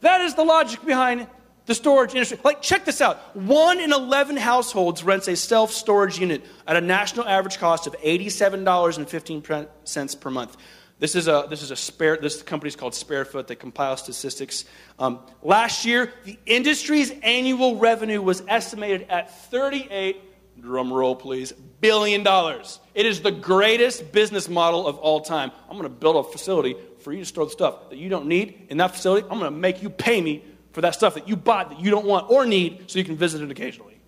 That 0.00 0.20
is 0.20 0.34
the 0.34 0.44
logic 0.44 0.84
behind 0.84 1.26
the 1.66 1.74
storage 1.74 2.14
industry. 2.14 2.38
Like, 2.42 2.62
check 2.62 2.84
this 2.84 3.00
out. 3.00 3.36
One 3.36 3.78
in 3.80 3.92
11 3.92 4.36
households 4.36 5.04
rents 5.04 5.28
a 5.28 5.36
self 5.36 5.70
storage 5.72 6.18
unit 6.18 6.44
at 6.66 6.76
a 6.76 6.80
national 6.80 7.28
average 7.28 7.58
cost 7.58 7.86
of 7.86 7.94
$87.15 8.00 10.20
per 10.20 10.30
month. 10.30 10.56
This 10.98 11.14
is 11.16 11.26
a 11.26 11.46
this 11.50 11.62
is 11.62 11.72
a 11.72 11.76
spare. 11.76 12.16
This 12.16 12.42
company 12.42 12.68
is 12.68 12.76
called 12.76 12.92
Sparefoot. 12.92 13.48
They 13.48 13.56
compile 13.56 13.96
statistics. 13.96 14.64
Um, 15.00 15.18
last 15.42 15.84
year, 15.84 16.12
the 16.24 16.38
industry's 16.46 17.10
annual 17.22 17.76
revenue 17.76 18.22
was 18.22 18.40
estimated 18.46 19.08
at 19.08 19.50
38 19.50 20.20
drum 20.60 20.92
roll 20.92 21.16
please, 21.16 21.50
billion 21.80 22.22
dollars. 22.22 22.78
It 22.94 23.06
is 23.06 23.20
the 23.20 23.32
greatest 23.32 24.12
business 24.12 24.48
model 24.48 24.86
of 24.86 24.96
all 24.98 25.20
time. 25.20 25.50
I'm 25.64 25.76
going 25.76 25.82
to 25.82 25.88
build 25.88 26.24
a 26.24 26.28
facility 26.28 26.76
for 27.00 27.12
you 27.12 27.18
to 27.20 27.26
store 27.26 27.46
the 27.46 27.50
stuff 27.50 27.90
that 27.90 27.98
you 27.98 28.08
don't 28.08 28.26
need 28.26 28.66
in 28.68 28.76
that 28.76 28.92
facility. 28.92 29.26
I'm 29.28 29.40
going 29.40 29.52
to 29.52 29.58
make 29.58 29.82
you 29.82 29.90
pay 29.90 30.20
me 30.20 30.44
for 30.72 30.80
that 30.80 30.94
stuff 30.94 31.14
that 31.14 31.28
you 31.28 31.36
bought 31.36 31.70
that 31.70 31.80
you 31.80 31.90
don't 31.90 32.06
want 32.06 32.30
or 32.30 32.46
need 32.46 32.90
so 32.90 32.98
you 32.98 33.04
can 33.04 33.16
visit 33.16 33.42
it 33.42 33.50
occasionally. 33.50 33.98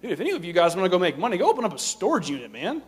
Dude, 0.00 0.10
if 0.10 0.20
any 0.20 0.30
of 0.30 0.44
you 0.44 0.52
guys 0.52 0.74
want 0.74 0.84
to 0.84 0.90
go 0.90 0.98
make 0.98 1.18
money, 1.18 1.36
go 1.36 1.48
open 1.48 1.64
up 1.64 1.74
a 1.74 1.78
storage 1.78 2.28
unit, 2.28 2.50
man. 2.50 2.82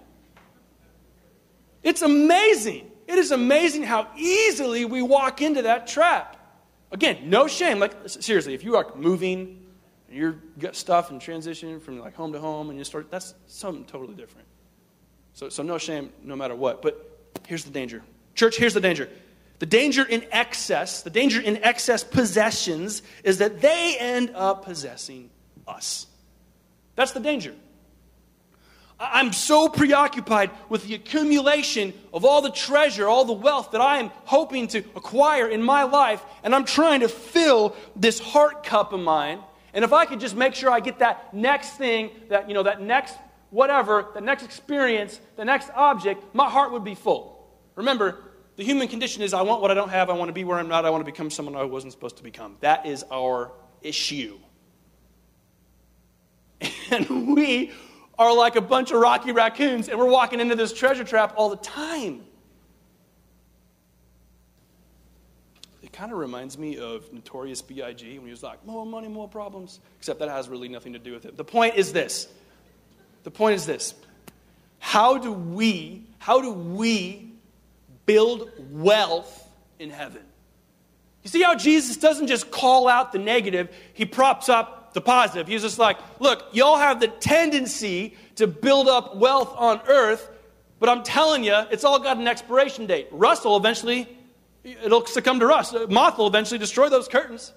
It's 1.82 2.02
amazing. 2.02 2.90
It 3.06 3.18
is 3.18 3.30
amazing 3.30 3.82
how 3.82 4.08
easily 4.16 4.84
we 4.84 5.02
walk 5.02 5.42
into 5.42 5.62
that 5.62 5.86
trap. 5.86 6.36
Again, 6.90 7.28
no 7.28 7.46
shame. 7.46 7.78
Like 7.78 7.92
seriously, 8.06 8.54
if 8.54 8.64
you 8.64 8.76
are 8.76 8.86
moving 8.96 9.66
and 10.08 10.16
you're 10.16 10.38
got 10.58 10.74
stuff 10.74 11.10
and 11.10 11.20
transition 11.20 11.80
from 11.80 11.98
like 11.98 12.14
home 12.14 12.32
to 12.32 12.40
home 12.40 12.70
and 12.70 12.78
you 12.78 12.84
start 12.84 13.10
that's 13.10 13.34
something 13.46 13.84
totally 13.84 14.14
different. 14.14 14.46
So 15.34 15.48
so 15.48 15.62
no 15.62 15.78
shame 15.78 16.12
no 16.22 16.34
matter 16.36 16.54
what. 16.54 16.82
But 16.82 17.30
here's 17.46 17.64
the 17.64 17.70
danger. 17.70 18.02
Church, 18.34 18.56
here's 18.56 18.74
the 18.74 18.80
danger. 18.80 19.08
The 19.64 19.70
danger 19.70 20.04
in 20.04 20.26
excess, 20.30 21.00
the 21.00 21.08
danger 21.08 21.40
in 21.40 21.64
excess 21.64 22.04
possessions 22.04 23.00
is 23.22 23.38
that 23.38 23.62
they 23.62 23.96
end 23.98 24.32
up 24.34 24.66
possessing 24.66 25.30
us. 25.66 26.06
That's 26.96 27.12
the 27.12 27.20
danger. 27.20 27.54
I'm 29.00 29.32
so 29.32 29.70
preoccupied 29.70 30.50
with 30.68 30.84
the 30.84 30.94
accumulation 30.94 31.94
of 32.12 32.26
all 32.26 32.42
the 32.42 32.50
treasure, 32.50 33.08
all 33.08 33.24
the 33.24 33.32
wealth 33.32 33.70
that 33.70 33.80
I 33.80 34.00
am 34.00 34.10
hoping 34.26 34.68
to 34.68 34.80
acquire 34.96 35.48
in 35.48 35.62
my 35.62 35.84
life, 35.84 36.22
and 36.42 36.54
I'm 36.54 36.66
trying 36.66 37.00
to 37.00 37.08
fill 37.08 37.74
this 37.96 38.18
heart 38.18 38.64
cup 38.64 38.92
of 38.92 39.00
mine. 39.00 39.40
And 39.72 39.82
if 39.82 39.94
I 39.94 40.04
could 40.04 40.20
just 40.20 40.36
make 40.36 40.54
sure 40.54 40.70
I 40.70 40.80
get 40.80 40.98
that 40.98 41.32
next 41.32 41.70
thing, 41.78 42.10
that 42.28 42.48
you 42.48 42.54
know, 42.54 42.64
that 42.64 42.82
next 42.82 43.16
whatever, 43.48 44.08
the 44.12 44.20
next 44.20 44.42
experience, 44.42 45.18
the 45.36 45.44
next 45.46 45.70
object, 45.74 46.22
my 46.34 46.50
heart 46.50 46.72
would 46.72 46.84
be 46.84 46.94
full. 46.94 47.48
Remember, 47.76 48.18
the 48.56 48.62
human 48.62 48.88
condition 48.88 49.22
is 49.22 49.34
I 49.34 49.42
want 49.42 49.62
what 49.62 49.70
I 49.70 49.74
don't 49.74 49.88
have, 49.88 50.10
I 50.10 50.12
want 50.12 50.28
to 50.28 50.32
be 50.32 50.44
where 50.44 50.58
I'm 50.58 50.68
not, 50.68 50.84
I 50.84 50.90
want 50.90 51.00
to 51.00 51.10
become 51.10 51.30
someone 51.30 51.56
I 51.56 51.64
wasn't 51.64 51.92
supposed 51.92 52.18
to 52.18 52.22
become. 52.22 52.56
That 52.60 52.86
is 52.86 53.04
our 53.10 53.52
issue. 53.82 54.38
And 56.90 57.34
we 57.34 57.72
are 58.18 58.34
like 58.34 58.56
a 58.56 58.60
bunch 58.60 58.92
of 58.92 59.00
rocky 59.00 59.32
raccoons, 59.32 59.88
and 59.88 59.98
we're 59.98 60.08
walking 60.08 60.38
into 60.38 60.54
this 60.54 60.72
treasure 60.72 61.02
trap 61.02 61.32
all 61.36 61.48
the 61.48 61.56
time. 61.56 62.22
It 65.82 65.92
kind 65.92 66.12
of 66.12 66.18
reminds 66.18 66.56
me 66.56 66.78
of 66.78 67.12
Notorious 67.12 67.62
B.I.G. 67.62 68.18
when 68.18 68.26
he 68.26 68.30
was 68.30 68.42
like, 68.42 68.64
more 68.64 68.86
money, 68.86 69.08
more 69.08 69.28
problems. 69.28 69.80
Except 69.98 70.20
that 70.20 70.28
has 70.28 70.48
really 70.48 70.68
nothing 70.68 70.92
to 70.92 70.98
do 70.98 71.12
with 71.12 71.24
it. 71.24 71.36
The 71.36 71.44
point 71.44 71.74
is 71.74 71.92
this. 71.92 72.28
The 73.24 73.30
point 73.30 73.56
is 73.56 73.66
this. 73.66 73.94
How 74.78 75.18
do 75.18 75.32
we, 75.32 76.04
how 76.18 76.40
do 76.40 76.52
we 76.52 77.33
build 78.06 78.50
wealth 78.70 79.48
in 79.78 79.90
heaven? 79.90 80.22
You 81.22 81.30
see 81.30 81.42
how 81.42 81.54
Jesus 81.54 81.96
doesn't 81.96 82.26
just 82.26 82.50
call 82.50 82.86
out 82.86 83.12
the 83.12 83.18
negative, 83.18 83.74
he 83.94 84.04
props 84.04 84.48
up 84.48 84.92
the 84.92 85.00
positive. 85.00 85.48
He's 85.48 85.62
just 85.62 85.78
like, 85.78 85.98
look, 86.20 86.44
y'all 86.52 86.76
have 86.76 87.00
the 87.00 87.08
tendency 87.08 88.14
to 88.36 88.46
build 88.46 88.88
up 88.88 89.16
wealth 89.16 89.54
on 89.56 89.80
earth, 89.88 90.30
but 90.78 90.88
I'm 90.88 91.02
telling 91.02 91.44
you, 91.44 91.54
it's 91.70 91.84
all 91.84 91.98
got 91.98 92.16
an 92.18 92.28
expiration 92.28 92.86
date. 92.86 93.08
Rust 93.10 93.44
will 93.44 93.56
eventually, 93.56 94.08
it'll 94.62 95.04
succumb 95.06 95.40
to 95.40 95.46
rust. 95.46 95.74
Moth 95.88 96.18
will 96.18 96.26
eventually 96.26 96.58
destroy 96.58 96.88
those 96.88 97.08
curtains. 97.08 97.52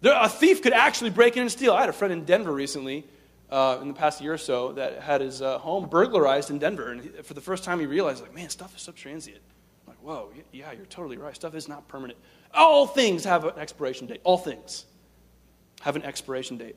There, 0.00 0.18
a 0.18 0.28
thief 0.28 0.62
could 0.62 0.72
actually 0.72 1.10
break 1.10 1.36
in 1.36 1.42
and 1.42 1.50
steal. 1.50 1.72
I 1.74 1.80
had 1.80 1.90
a 1.90 1.92
friend 1.92 2.12
in 2.12 2.24
Denver 2.24 2.52
recently, 2.52 3.06
uh, 3.50 3.78
in 3.82 3.88
the 3.88 3.94
past 3.94 4.20
year 4.20 4.32
or 4.32 4.38
so, 4.38 4.72
that 4.72 5.02
had 5.02 5.20
his 5.20 5.42
uh, 5.42 5.58
home 5.58 5.88
burglarized 5.88 6.50
in 6.50 6.58
Denver. 6.58 6.90
And 6.90 7.02
he, 7.02 7.08
for 7.22 7.34
the 7.34 7.40
first 7.40 7.64
time, 7.64 7.80
he 7.80 7.86
realized, 7.86 8.22
like, 8.22 8.34
man, 8.34 8.48
stuff 8.48 8.74
is 8.76 8.82
so 8.82 8.92
transient. 8.92 9.40
I'm 9.86 9.92
like, 9.92 10.02
whoa, 10.02 10.30
yeah, 10.52 10.72
you're 10.72 10.86
totally 10.86 11.16
right. 11.16 11.34
Stuff 11.34 11.54
is 11.54 11.68
not 11.68 11.88
permanent. 11.88 12.18
All 12.54 12.86
things 12.86 13.24
have 13.24 13.44
an 13.44 13.58
expiration 13.58 14.06
date. 14.06 14.20
All 14.24 14.38
things 14.38 14.86
have 15.80 15.96
an 15.96 16.02
expiration 16.02 16.56
date. 16.58 16.76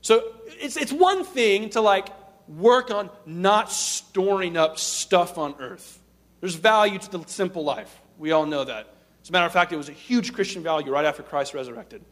So 0.00 0.32
it's, 0.46 0.76
it's 0.76 0.92
one 0.92 1.24
thing 1.24 1.70
to 1.70 1.80
like 1.80 2.08
work 2.48 2.90
on 2.90 3.08
not 3.24 3.70
storing 3.70 4.56
up 4.56 4.78
stuff 4.78 5.38
on 5.38 5.54
earth. 5.58 6.00
There's 6.40 6.56
value 6.56 6.98
to 6.98 7.10
the 7.10 7.24
simple 7.26 7.64
life. 7.64 8.00
We 8.18 8.32
all 8.32 8.46
know 8.46 8.64
that. 8.64 8.94
As 9.22 9.28
a 9.28 9.32
matter 9.32 9.46
of 9.46 9.52
fact, 9.52 9.72
it 9.72 9.76
was 9.76 9.88
a 9.88 9.92
huge 9.92 10.32
Christian 10.32 10.62
value 10.62 10.92
right 10.92 11.04
after 11.04 11.22
Christ 11.22 11.54
resurrected. 11.54 12.04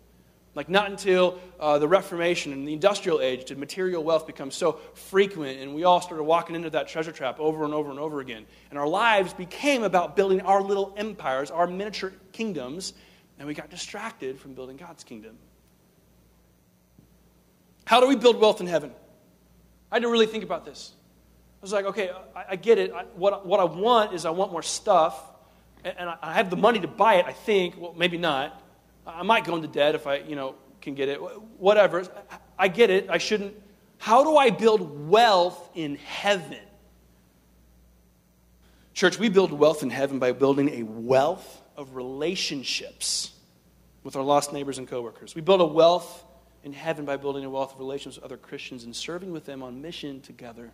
Like, 0.54 0.68
not 0.68 0.90
until 0.90 1.38
uh, 1.60 1.78
the 1.78 1.86
Reformation 1.86 2.52
and 2.52 2.66
the 2.66 2.72
industrial 2.72 3.20
age 3.20 3.44
did 3.44 3.58
material 3.58 4.02
wealth 4.02 4.26
become 4.26 4.50
so 4.50 4.80
frequent, 4.94 5.60
and 5.60 5.74
we 5.74 5.84
all 5.84 6.00
started 6.00 6.24
walking 6.24 6.56
into 6.56 6.70
that 6.70 6.88
treasure 6.88 7.12
trap 7.12 7.38
over 7.38 7.64
and 7.64 7.72
over 7.72 7.90
and 7.90 8.00
over 8.00 8.20
again. 8.20 8.46
And 8.70 8.78
our 8.78 8.88
lives 8.88 9.32
became 9.32 9.84
about 9.84 10.16
building 10.16 10.40
our 10.40 10.60
little 10.60 10.92
empires, 10.96 11.52
our 11.52 11.68
miniature 11.68 12.12
kingdoms, 12.32 12.94
and 13.38 13.46
we 13.46 13.54
got 13.54 13.70
distracted 13.70 14.40
from 14.40 14.54
building 14.54 14.76
God's 14.76 15.04
kingdom. 15.04 15.38
How 17.84 18.00
do 18.00 18.08
we 18.08 18.16
build 18.16 18.40
wealth 18.40 18.60
in 18.60 18.66
heaven? 18.66 18.90
I 19.92 19.96
had 19.96 20.02
to 20.02 20.08
really 20.08 20.26
think 20.26 20.42
about 20.42 20.64
this. 20.64 20.92
I 21.60 21.62
was 21.62 21.72
like, 21.72 21.84
okay, 21.86 22.10
I, 22.34 22.44
I 22.50 22.56
get 22.56 22.78
it. 22.78 22.92
I, 22.92 23.04
what, 23.14 23.46
what 23.46 23.60
I 23.60 23.64
want 23.64 24.14
is 24.14 24.24
I 24.26 24.30
want 24.30 24.50
more 24.50 24.62
stuff, 24.62 25.16
and, 25.84 25.94
and 25.96 26.08
I, 26.08 26.16
I 26.22 26.34
have 26.34 26.50
the 26.50 26.56
money 26.56 26.80
to 26.80 26.88
buy 26.88 27.14
it, 27.14 27.26
I 27.26 27.32
think. 27.32 27.76
Well, 27.78 27.94
maybe 27.96 28.18
not. 28.18 28.60
I 29.06 29.22
might 29.22 29.44
go 29.44 29.56
into 29.56 29.68
debt 29.68 29.94
if 29.94 30.06
I, 30.06 30.16
you 30.16 30.36
know, 30.36 30.54
can 30.80 30.94
get 30.94 31.08
it. 31.08 31.18
Whatever. 31.58 32.04
I 32.58 32.68
get 32.68 32.90
it. 32.90 33.08
I 33.10 33.18
shouldn't. 33.18 33.54
How 33.98 34.24
do 34.24 34.36
I 34.36 34.50
build 34.50 35.08
wealth 35.08 35.70
in 35.74 35.96
heaven? 35.96 36.58
Church, 38.94 39.18
we 39.18 39.28
build 39.28 39.52
wealth 39.52 39.82
in 39.82 39.90
heaven 39.90 40.18
by 40.18 40.32
building 40.32 40.68
a 40.80 40.82
wealth 40.82 41.62
of 41.76 41.94
relationships 41.94 43.32
with 44.02 44.16
our 44.16 44.22
lost 44.22 44.52
neighbors 44.52 44.78
and 44.78 44.88
coworkers. 44.88 45.34
We 45.34 45.40
build 45.40 45.60
a 45.60 45.66
wealth 45.66 46.24
in 46.64 46.72
heaven 46.72 47.04
by 47.04 47.16
building 47.16 47.44
a 47.44 47.50
wealth 47.50 47.74
of 47.74 47.78
relationships 47.78 48.16
with 48.16 48.24
other 48.24 48.36
Christians 48.36 48.84
and 48.84 48.94
serving 48.94 49.32
with 49.32 49.44
them 49.44 49.62
on 49.62 49.80
mission 49.80 50.20
together. 50.20 50.70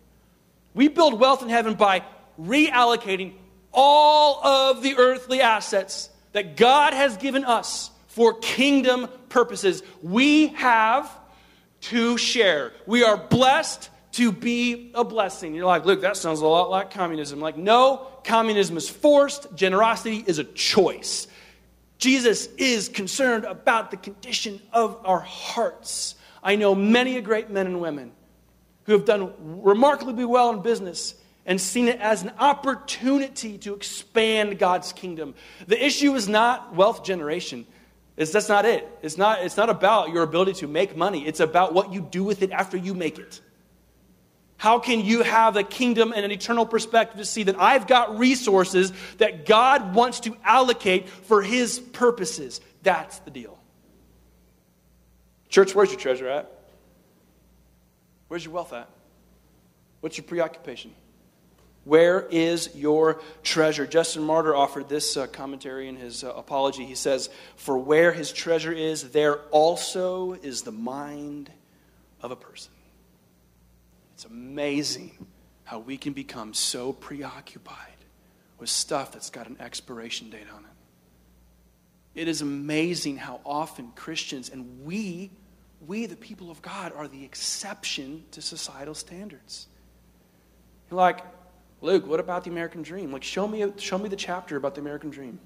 We 0.73 0.87
build 0.87 1.19
wealth 1.19 1.41
in 1.41 1.49
heaven 1.49 1.75
by 1.75 2.03
reallocating 2.39 3.33
all 3.73 4.45
of 4.45 4.81
the 4.81 4.95
earthly 4.97 5.41
assets 5.41 6.09
that 6.33 6.57
God 6.57 6.93
has 6.93 7.17
given 7.17 7.45
us 7.45 7.89
for 8.17 8.33
kingdom 8.33 9.07
purposes. 9.29 9.83
We 10.01 10.47
have 10.47 11.07
to 11.81 12.17
share. 12.17 12.73
We 12.87 13.03
are 13.03 13.15
blessed 13.15 13.91
to 14.13 14.31
be 14.31 14.89
a 14.95 15.03
blessing. 15.03 15.53
You're 15.53 15.67
like, 15.67 15.85
look, 15.85 16.01
that 16.01 16.17
sounds 16.17 16.41
a 16.41 16.47
lot 16.47 16.71
like 16.71 16.89
communism. 16.89 17.39
Like, 17.39 17.57
no, 17.57 18.07
communism 18.23 18.75
is 18.75 18.89
forced, 18.89 19.53
generosity 19.53 20.23
is 20.25 20.39
a 20.39 20.43
choice. 20.43 21.27
Jesus 21.99 22.47
is 22.57 22.89
concerned 22.89 23.45
about 23.45 23.91
the 23.91 23.97
condition 23.97 24.63
of 24.73 24.99
our 25.05 25.19
hearts. 25.19 26.15
I 26.41 26.55
know 26.55 26.73
many 26.73 27.21
great 27.21 27.51
men 27.51 27.67
and 27.67 27.79
women 27.79 28.13
who 28.85 28.93
have 28.93 29.05
done 29.05 29.31
remarkably 29.61 30.25
well 30.25 30.49
in 30.49 30.63
business 30.63 31.13
and 31.45 31.61
seen 31.61 31.87
it 31.87 31.99
as 31.99 32.23
an 32.23 32.31
opportunity 32.39 33.59
to 33.59 33.75
expand 33.75 34.57
God's 34.57 34.91
kingdom. 34.91 35.35
The 35.67 35.85
issue 35.85 36.15
is 36.15 36.27
not 36.27 36.73
wealth 36.73 37.03
generation. 37.03 37.67
It's, 38.17 38.31
that's 38.31 38.49
not 38.49 38.65
it. 38.65 38.87
It's 39.03 39.17
not, 39.17 39.43
it's 39.43 39.55
not 39.55 39.69
about 39.69 40.09
your 40.09 40.23
ability 40.23 40.53
to 40.53 40.67
make 40.67 40.97
money. 40.97 41.25
It's 41.25 41.39
about 41.39 41.73
what 41.73 41.93
you 41.93 42.01
do 42.01 42.23
with 42.23 42.41
it 42.41 42.51
after 42.51 42.75
you 42.75 42.95
make 42.95 43.19
it. 43.19 43.39
How 44.57 44.79
can 44.79 45.01
you 45.01 45.21
have 45.21 45.55
a 45.55 45.61
kingdom 45.61 46.11
and 46.15 46.25
an 46.25 46.31
eternal 46.31 46.65
perspective 46.65 47.19
to 47.19 47.25
see 47.25 47.43
that 47.43 47.59
I've 47.59 47.85
got 47.85 48.17
resources 48.17 48.91
that 49.19 49.45
God 49.45 49.93
wants 49.93 50.21
to 50.21 50.35
allocate 50.43 51.07
for 51.07 51.43
His 51.43 51.79
purposes? 51.79 52.59
That's 52.81 53.19
the 53.19 53.29
deal. 53.29 53.55
Church, 55.49 55.75
where's 55.75 55.91
your 55.91 55.99
treasure 55.99 56.27
at? 56.27 56.51
Where's 58.29 58.43
your 58.43 58.53
wealth 58.53 58.73
at? 58.73 58.89
What's 60.01 60.17
your 60.17 60.25
preoccupation? 60.25 60.91
Where 61.87 62.27
is 62.29 62.75
your 62.75 63.21
treasure? 63.43 63.87
Justin 63.87 64.21
Martyr 64.23 64.53
offered 64.53 64.89
this 64.89 65.15
uh, 65.15 65.25
commentary 65.25 65.87
in 65.87 65.95
his 65.95 66.21
uh, 66.21 66.33
apology. 66.33 66.83
He 66.83 66.95
says, 66.95 67.29
For 67.55 67.77
where 67.77 68.11
his 68.11 68.33
treasure 68.33 68.73
is, 68.73 69.11
there 69.11 69.37
also 69.51 70.33
is 70.33 70.63
the 70.63 70.73
mind 70.73 71.49
of 72.21 72.31
a 72.31 72.35
person. 72.35 72.73
It's 74.15 74.25
amazing 74.25 75.27
how 75.63 75.79
we 75.79 75.95
can 75.95 76.11
become 76.11 76.53
so 76.53 76.91
preoccupied 76.91 77.77
with 78.59 78.67
stuff 78.67 79.13
that's 79.13 79.29
got 79.29 79.47
an 79.47 79.55
expiration 79.61 80.29
date 80.29 80.47
on 80.53 80.65
it. 80.65 82.21
It 82.21 82.27
is 82.27 82.41
amazing 82.41 83.15
how 83.15 83.39
often 83.45 83.93
Christians 83.95 84.49
and 84.49 84.83
we, 84.83 85.31
we 85.85 86.05
the 86.05 86.17
people 86.17 86.51
of 86.51 86.61
God, 86.61 86.91
are 86.97 87.07
the 87.07 87.23
exception 87.23 88.25
to 88.31 88.41
societal 88.41 88.93
standards. 88.93 89.67
Like, 90.89 91.21
Luke, 91.81 92.07
what 92.07 92.19
about 92.19 92.43
the 92.43 92.49
American 92.49 92.81
dream? 92.81 93.11
Like, 93.11 93.23
show 93.23 93.47
me, 93.47 93.71
show 93.77 93.97
me 93.97 94.09
the 94.09 94.15
chapter 94.15 94.55
about 94.55 94.75
the 94.75 94.81
American 94.81 95.09
dream. 95.09 95.39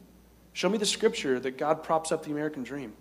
Show 0.53 0.69
me 0.69 0.77
the 0.77 0.85
scripture 0.85 1.39
that 1.39 1.57
God 1.57 1.83
props 1.83 2.11
up 2.11 2.23
the 2.23 2.31
American 2.31 2.63
dream. 2.63 2.93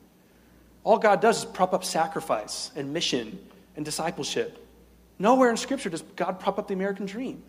All 0.83 0.99
God 0.99 1.21
does 1.21 1.41
is 1.41 1.45
prop 1.45 1.75
up 1.75 1.85
sacrifice 1.85 2.71
and 2.75 2.93
mission 2.93 3.39
and 3.77 3.85
discipleship. 3.85 4.67
Nowhere 5.19 5.51
in 5.51 5.57
Scripture 5.57 5.91
does 5.91 6.03
God 6.17 6.41
prop 6.41 6.59
up 6.59 6.69
the 6.69 6.75
American 6.75 7.07
dream. 7.07 7.43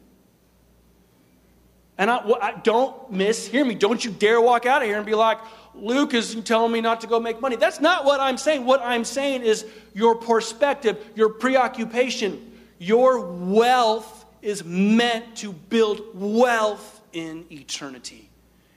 And 1.97 2.09
I, 2.09 2.25
well, 2.25 2.39
I, 2.41 2.53
don't 2.63 3.13
mishear 3.13 3.65
me. 3.65 3.75
Don't 3.75 4.03
you 4.03 4.11
dare 4.11 4.41
walk 4.41 4.65
out 4.65 4.81
of 4.81 4.87
here 4.87 4.97
and 4.97 5.05
be 5.05 5.15
like, 5.15 5.37
Luke 5.73 6.13
is 6.13 6.35
telling 6.43 6.71
me 6.71 6.81
not 6.81 7.01
to 7.01 7.07
go 7.07 7.19
make 7.19 7.39
money. 7.39 7.55
That's 7.55 7.79
not 7.79 8.03
what 8.03 8.19
I'm 8.19 8.37
saying. 8.37 8.65
What 8.65 8.81
I'm 8.81 9.05
saying 9.05 9.43
is 9.43 9.65
your 9.93 10.15
perspective, 10.15 10.97
your 11.15 11.29
preoccupation, 11.29 12.59
your 12.79 13.21
wealth 13.21 14.20
is 14.41 14.63
meant 14.63 15.37
to 15.37 15.53
build 15.53 16.01
wealth 16.13 17.01
in 17.13 17.45
eternity. 17.51 18.29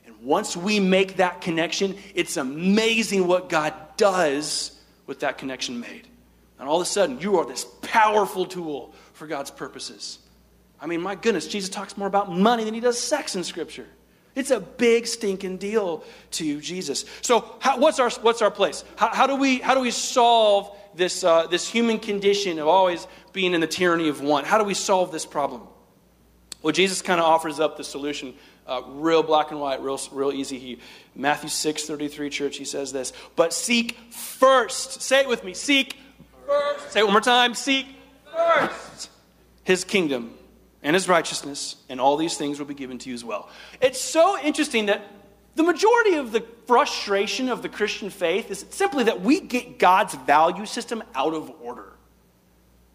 And 0.06 0.14
once 0.23 0.56
we 0.56 0.80
make 0.80 1.16
that 1.16 1.40
connection, 1.40 1.97
it's 2.14 2.37
amazing 2.37 3.26
what 3.26 3.49
God 3.49 3.75
does 3.97 4.78
with 5.06 5.21
that 5.21 5.38
connection 5.38 5.80
made. 5.80 6.06
And 6.59 6.68
all 6.68 6.76
of 6.76 6.83
a 6.83 6.87
sudden, 6.87 7.21
you 7.21 7.38
are 7.38 7.47
this 7.47 7.66
powerful 7.83 8.47
tool 8.47 8.94
for 9.12 9.26
God's 9.26 9.50
purposes. 9.50 10.18
I 10.80 10.87
mean, 10.87 11.00
my 11.00 11.14
goodness, 11.14 11.47
Jesus 11.47 11.71
talks 11.71 11.97
more 11.97 12.09
about 12.09 12.30
money 12.30 12.64
than 12.64 12.75
he 12.75 12.80
does 12.80 12.99
sex 12.99 13.37
in 13.37 13.44
Scripture. 13.44 13.87
It's 14.35 14.50
a 14.50 14.61
big 14.61 15.06
stinking 15.06 15.59
deal 15.59 16.04
to 16.33 16.61
Jesus. 16.61 17.04
So, 17.23 17.54
how, 17.61 17.78
what's, 17.78 18.00
our, 18.00 18.11
what's 18.11 18.42
our 18.42 18.50
place? 18.50 18.85
How, 18.97 19.14
how, 19.14 19.26
do 19.26 19.37
we, 19.37 19.59
how 19.59 19.75
do 19.75 19.80
we 19.80 19.92
solve 19.92 20.76
this, 20.96 21.24
uh, 21.24 21.46
this 21.46 21.68
human 21.68 21.98
condition 21.98 22.58
of 22.58 22.68
always 22.68 23.06
being 23.32 23.54
in 23.54 23.60
the 23.60 23.66
tyranny 23.66 24.08
of 24.08 24.20
want? 24.20 24.46
How 24.46 24.58
do 24.58 24.64
we 24.64 24.74
solve 24.74 25.12
this 25.12 25.26
problem? 25.26 25.62
Well, 26.62 26.72
Jesus 26.72 27.02
kind 27.02 27.20
of 27.20 27.26
offers 27.26 27.60
up 27.60 27.76
the 27.76 27.84
solution, 27.84 28.34
uh, 28.66 28.82
real 28.86 29.22
black 29.22 29.50
and 29.50 29.60
white, 29.60 29.82
real, 29.82 30.00
real 30.12 30.32
easy. 30.32 30.58
He, 30.58 30.78
Matthew 31.14 31.50
6 31.50 31.84
33, 31.84 32.30
church, 32.30 32.56
he 32.56 32.64
says 32.64 32.92
this, 32.92 33.12
but 33.36 33.52
seek 33.52 33.98
first. 34.10 35.02
Say 35.02 35.20
it 35.20 35.28
with 35.28 35.44
me 35.44 35.52
seek 35.54 35.96
first. 36.46 36.92
Say 36.92 37.00
it 37.00 37.04
one 37.04 37.12
more 37.12 37.20
time 37.20 37.54
seek 37.54 37.86
first 38.32 39.10
his 39.64 39.82
kingdom 39.82 40.34
and 40.82 40.94
his 40.94 41.08
righteousness, 41.08 41.76
and 41.88 42.00
all 42.00 42.16
these 42.16 42.36
things 42.36 42.58
will 42.58 42.66
be 42.66 42.74
given 42.74 42.98
to 42.98 43.08
you 43.08 43.14
as 43.14 43.24
well. 43.24 43.48
It's 43.80 44.00
so 44.00 44.38
interesting 44.38 44.86
that 44.86 45.02
the 45.54 45.62
majority 45.62 46.14
of 46.14 46.32
the 46.32 46.44
frustration 46.66 47.49
of 47.49 47.62
the 47.62 47.68
Christian 47.68 48.11
faith 48.11 48.50
is 48.50 48.64
simply 48.70 49.04
that 49.04 49.20
we 49.20 49.40
get 49.40 49.78
God's 49.78 50.14
value 50.14 50.66
system 50.66 51.02
out 51.14 51.34
of 51.34 51.52
order. 51.62 51.92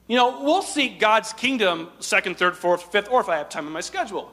You 0.07 0.17
know, 0.17 0.41
we'll 0.43 0.63
seek 0.63 0.99
God's 0.99 1.33
kingdom 1.33 1.89
second, 1.99 2.37
third, 2.37 2.57
fourth, 2.57 2.91
fifth, 2.91 3.09
or 3.09 3.21
if 3.21 3.29
I 3.29 3.37
have 3.37 3.49
time 3.49 3.67
in 3.67 3.73
my 3.73 3.81
schedule. 3.81 4.31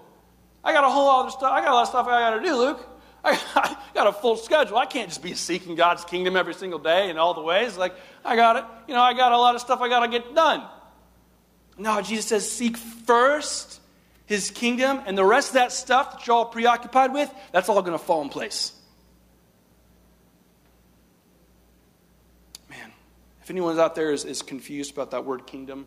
I 0.65 0.73
got 0.73 0.85
a 0.85 0.89
whole 0.89 1.07
lot 1.07 1.27
of 1.27 1.33
stuff. 1.33 1.53
I 1.53 1.61
got 1.61 1.71
a 1.71 1.75
lot 1.75 1.83
of 1.83 1.89
stuff 1.89 2.07
I 2.07 2.19
got 2.19 2.39
to 2.39 2.43
do, 2.43 2.57
Luke. 2.57 2.89
I, 3.23 3.33
I 3.55 3.77
got 3.95 4.07
a 4.07 4.13
full 4.13 4.37
schedule. 4.37 4.79
I 4.79 4.87
can't 4.87 5.09
just 5.09 5.23
be 5.23 5.35
seeking 5.35 5.77
God's 5.77 6.05
kingdom 6.05 6.35
every 6.35 6.55
single 6.55 6.79
day 6.79 7.11
in 7.11 7.19
all 7.19 7.35
the 7.35 7.43
ways. 7.43 7.77
Like 7.77 7.95
I 8.25 8.35
got 8.35 8.57
it. 8.57 8.65
You 8.89 8.95
know, 8.95 9.03
I 9.03 9.13
got 9.13 9.33
a 9.33 9.39
lot 9.39 9.55
of 9.55 9.61
stuff 9.61 9.81
I 9.81 9.89
got 9.89 10.01
to 10.01 10.09
get 10.09 10.35
done. 10.35 10.65
No, 11.79 12.01
Jesus 12.01 12.27
says, 12.27 12.51
seek 12.51 12.77
first 12.77 13.81
his 14.27 14.51
kingdom, 14.51 15.01
and 15.07 15.17
the 15.17 15.25
rest 15.25 15.49
of 15.49 15.55
that 15.55 15.73
stuff 15.73 16.13
that 16.13 16.27
you're 16.27 16.37
all 16.37 16.47
preoccupied 16.47 17.13
with, 17.13 17.33
that's 17.53 17.69
all 17.69 17.81
going 17.81 17.97
to 17.97 18.05
fall 18.05 18.23
in 18.23 18.29
place. 18.29 18.73
Man, 22.69 22.93
if 23.43 23.51
anyone 23.51 23.79
out 23.79 23.95
there 23.95 24.13
is, 24.13 24.25
is 24.25 24.43
confused 24.43 24.93
about 24.93 25.13
that 25.13 25.25
word 25.25 25.47
kingdom, 25.47 25.87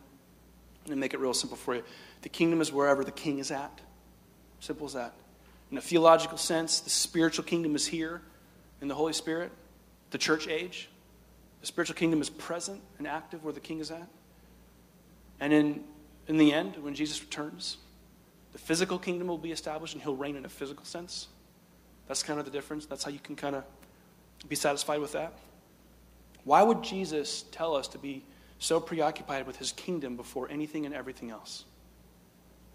going 0.89 0.97
to 0.97 1.01
make 1.01 1.13
it 1.13 1.19
real 1.19 1.33
simple 1.33 1.57
for 1.57 1.75
you. 1.75 1.83
The 2.23 2.29
kingdom 2.29 2.61
is 2.61 2.71
wherever 2.71 3.03
the 3.03 3.11
king 3.11 3.39
is 3.39 3.51
at. 3.51 3.79
Simple 4.59 4.87
as 4.87 4.93
that. 4.93 5.13
In 5.71 5.77
a 5.77 5.81
theological 5.81 6.37
sense, 6.37 6.79
the 6.79 6.89
spiritual 6.89 7.45
kingdom 7.45 7.75
is 7.75 7.85
here 7.85 8.21
in 8.81 8.87
the 8.87 8.95
Holy 8.95 9.13
Spirit, 9.13 9.51
the 10.09 10.17
church 10.17 10.47
age. 10.47 10.89
The 11.61 11.67
spiritual 11.67 11.95
kingdom 11.95 12.21
is 12.21 12.29
present 12.29 12.81
and 12.97 13.07
active 13.07 13.43
where 13.43 13.53
the 13.53 13.59
king 13.59 13.79
is 13.79 13.91
at. 13.91 14.07
And 15.39 15.53
in, 15.53 15.83
in 16.27 16.37
the 16.37 16.51
end, 16.53 16.77
when 16.77 16.95
Jesus 16.95 17.21
returns, 17.21 17.77
the 18.51 18.59
physical 18.59 18.97
kingdom 18.97 19.27
will 19.27 19.37
be 19.37 19.51
established 19.51 19.93
and 19.93 20.01
he'll 20.01 20.15
reign 20.15 20.35
in 20.35 20.45
a 20.45 20.49
physical 20.49 20.85
sense. 20.85 21.27
That's 22.07 22.23
kind 22.23 22.39
of 22.39 22.45
the 22.45 22.51
difference. 22.51 22.85
That's 22.85 23.03
how 23.03 23.11
you 23.11 23.19
can 23.19 23.35
kind 23.35 23.55
of 23.55 23.63
be 24.47 24.55
satisfied 24.55 24.99
with 24.99 25.11
that. 25.13 25.33
Why 26.43 26.63
would 26.63 26.83
Jesus 26.83 27.43
tell 27.51 27.75
us 27.75 27.87
to 27.89 27.97
be 27.97 28.23
so 28.57 28.79
preoccupied 28.79 29.45
with 29.45 29.57
his 29.57 29.71
kingdom 29.71 30.15
before 30.15 30.49
anything 30.49 30.85
and 30.85 30.95
everything 30.95 31.29
else? 31.29 31.65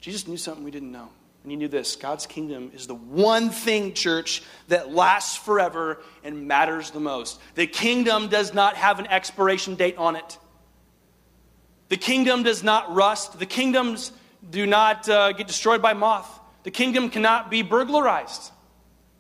Jesus 0.01 0.29
knew 0.29 0.37
something 0.37 0.65
we 0.65 0.71
didn't 0.71 0.93
know. 0.93 1.09
And 1.43 1.51
he 1.51 1.57
knew 1.57 1.69
this 1.69 1.97
God's 1.97 2.27
kingdom 2.27 2.71
is 2.75 2.87
the 2.87 2.95
one 2.95 3.51
thing, 3.51 3.93
church, 3.93 4.43
that 4.69 4.93
lasts 4.93 5.37
forever 5.37 6.03
and 6.23 6.49
matters 6.49 6.91
the 6.91 7.01
most. 7.01 7.41
The 7.55 7.67
kingdom 7.67 8.29
does 8.29 8.55
not 8.55 8.77
have 8.77 8.99
an 8.99 9.07
expiration 9.09 9.75
date 9.75 9.97
on 9.99 10.17
it. 10.17 10.39
The 11.91 11.99
kingdom 11.99 12.43
does 12.43 12.63
not 12.63 12.95
rust. 12.95 13.39
The 13.39 13.47
kingdoms 13.47 14.11
do 14.51 14.67
not 14.67 15.09
uh, 15.09 15.33
get 15.33 15.47
destroyed 15.47 15.83
by 15.83 15.93
moth. 15.95 16.41
The 16.63 16.71
kingdom 16.71 17.11
cannot 17.11 17.51
be 17.51 17.63
burglarized. 17.63 18.53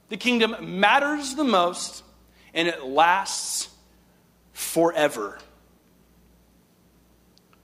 The 0.08 0.16
kingdom 0.16 0.80
matters 0.80 1.34
the 1.34 1.44
most 1.44 2.02
and 2.52 2.68
it 2.68 2.84
lasts 2.84 3.68
forever. 4.52 5.38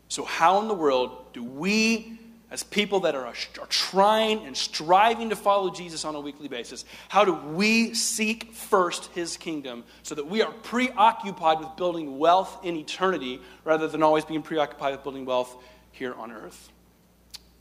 So, 0.09 0.25
how 0.25 0.61
in 0.61 0.69
the 0.69 0.75
world 0.75 1.33
do 1.33 1.45
we 1.45 2.19
as 2.51 2.65
people 2.65 3.01
that 3.01 3.15
are, 3.15 3.27
are 3.27 3.67
trying 3.69 4.45
and 4.45 4.57
striving 4.57 5.31
to 5.31 5.37
follow 5.37 5.71
Jesus 5.71 6.05
on 6.05 6.17
a 6.17 6.21
weekly 6.21 6.49
basis, 6.49 6.85
how 7.09 7.25
do 7.25 7.33
we 7.33 7.95
seek 7.95 8.53
first 8.53 9.07
his 9.15 9.37
kingdom 9.37 9.85
so 10.03 10.17
that 10.17 10.27
we 10.27 10.43
are 10.43 10.51
preoccupied 10.51 11.61
with 11.61 11.77
building 11.77 12.19
wealth 12.19 12.65
in 12.65 12.77
eternity 12.77 13.41
rather 13.65 13.87
than 13.87 14.03
always 14.03 14.25
being 14.25 14.43
preoccupied 14.43 14.93
with 14.93 15.05
building 15.05 15.25
wealth 15.25 15.57
here 15.93 16.13
on 16.15 16.33
earth? 16.33 16.71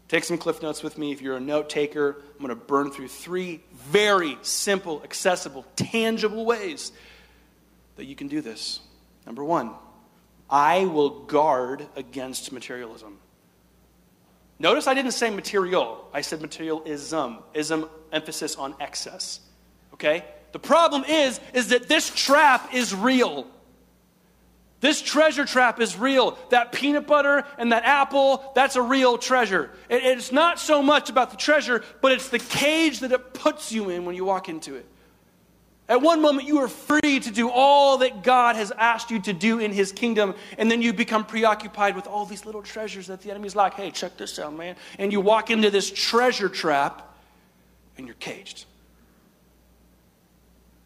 Take 0.09 0.23
some 0.23 0.39
cliff 0.39 0.61
notes 0.63 0.81
with 0.81 0.97
me. 0.97 1.11
If 1.11 1.21
you're 1.21 1.37
a 1.37 1.39
note 1.39 1.69
taker, 1.69 2.17
I'm 2.33 2.45
going 2.45 2.49
to 2.49 2.55
burn 2.55 2.91
through 2.91 3.09
three 3.09 3.61
very 3.73 4.37
simple, 4.41 5.01
accessible, 5.03 5.65
tangible 5.75 6.45
ways 6.45 6.91
that 7.95 8.05
you 8.05 8.15
can 8.15 8.27
do 8.27 8.41
this. 8.41 8.79
Number 9.27 9.43
one, 9.43 9.71
I 10.49 10.85
will 10.85 11.25
guard 11.25 11.85
against 11.95 12.51
materialism. 12.51 13.19
Notice 14.57 14.87
I 14.87 14.95
didn't 14.95 15.11
say 15.11 15.29
material, 15.29 16.09
I 16.11 16.21
said 16.21 16.41
materialism. 16.41 17.37
Ism, 17.53 17.87
emphasis 18.11 18.55
on 18.55 18.73
excess. 18.79 19.39
Okay? 19.93 20.25
The 20.53 20.59
problem 20.59 21.03
is, 21.03 21.39
is 21.53 21.67
that 21.67 21.87
this 21.87 22.09
trap 22.09 22.73
is 22.73 22.95
real. 22.95 23.45
This 24.81 25.01
treasure 25.01 25.45
trap 25.45 25.81
is 25.81 25.97
real. 25.97 26.37
That 26.49 26.71
peanut 26.71 27.05
butter 27.05 27.43
and 27.57 27.71
that 27.71 27.83
apple, 27.83 28.51
that's 28.55 28.77
a 28.77 28.81
real 28.81 29.17
treasure. 29.17 29.71
It, 29.89 30.03
it's 30.03 30.31
not 30.31 30.59
so 30.59 30.81
much 30.81 31.09
about 31.09 31.31
the 31.31 31.37
treasure, 31.37 31.83
but 32.01 32.13
it's 32.13 32.29
the 32.29 32.39
cage 32.39 32.99
that 32.99 33.11
it 33.11 33.33
puts 33.33 33.71
you 33.71 33.89
in 33.89 34.05
when 34.05 34.15
you 34.15 34.23
walk 34.23 34.47
into 34.47 34.75
it. 34.75 34.85
At 35.89 36.03
one 36.03 36.21
moment, 36.21 36.47
you 36.47 36.59
are 36.59 36.67
free 36.67 37.19
to 37.19 37.31
do 37.31 37.49
all 37.49 37.97
that 37.97 38.23
God 38.23 38.55
has 38.55 38.71
asked 38.71 39.09
you 39.09 39.19
to 39.23 39.33
do 39.33 39.57
in 39.57 39.73
His 39.73 39.91
kingdom, 39.91 40.35
and 40.59 40.69
then 40.69 40.83
you 40.83 40.93
become 40.93 41.25
preoccupied 41.25 41.95
with 41.95 42.05
all 42.05 42.25
these 42.25 42.45
little 42.45 42.61
treasures 42.61 43.07
that 43.07 43.21
the 43.21 43.31
enemy's 43.31 43.55
like, 43.55 43.73
hey, 43.73 43.89
check 43.89 44.15
this 44.15 44.37
out, 44.37 44.53
man. 44.55 44.75
And 44.99 45.11
you 45.11 45.19
walk 45.19 45.49
into 45.49 45.71
this 45.71 45.89
treasure 45.89 46.47
trap, 46.47 47.17
and 47.97 48.05
you're 48.05 48.15
caged. 48.19 48.65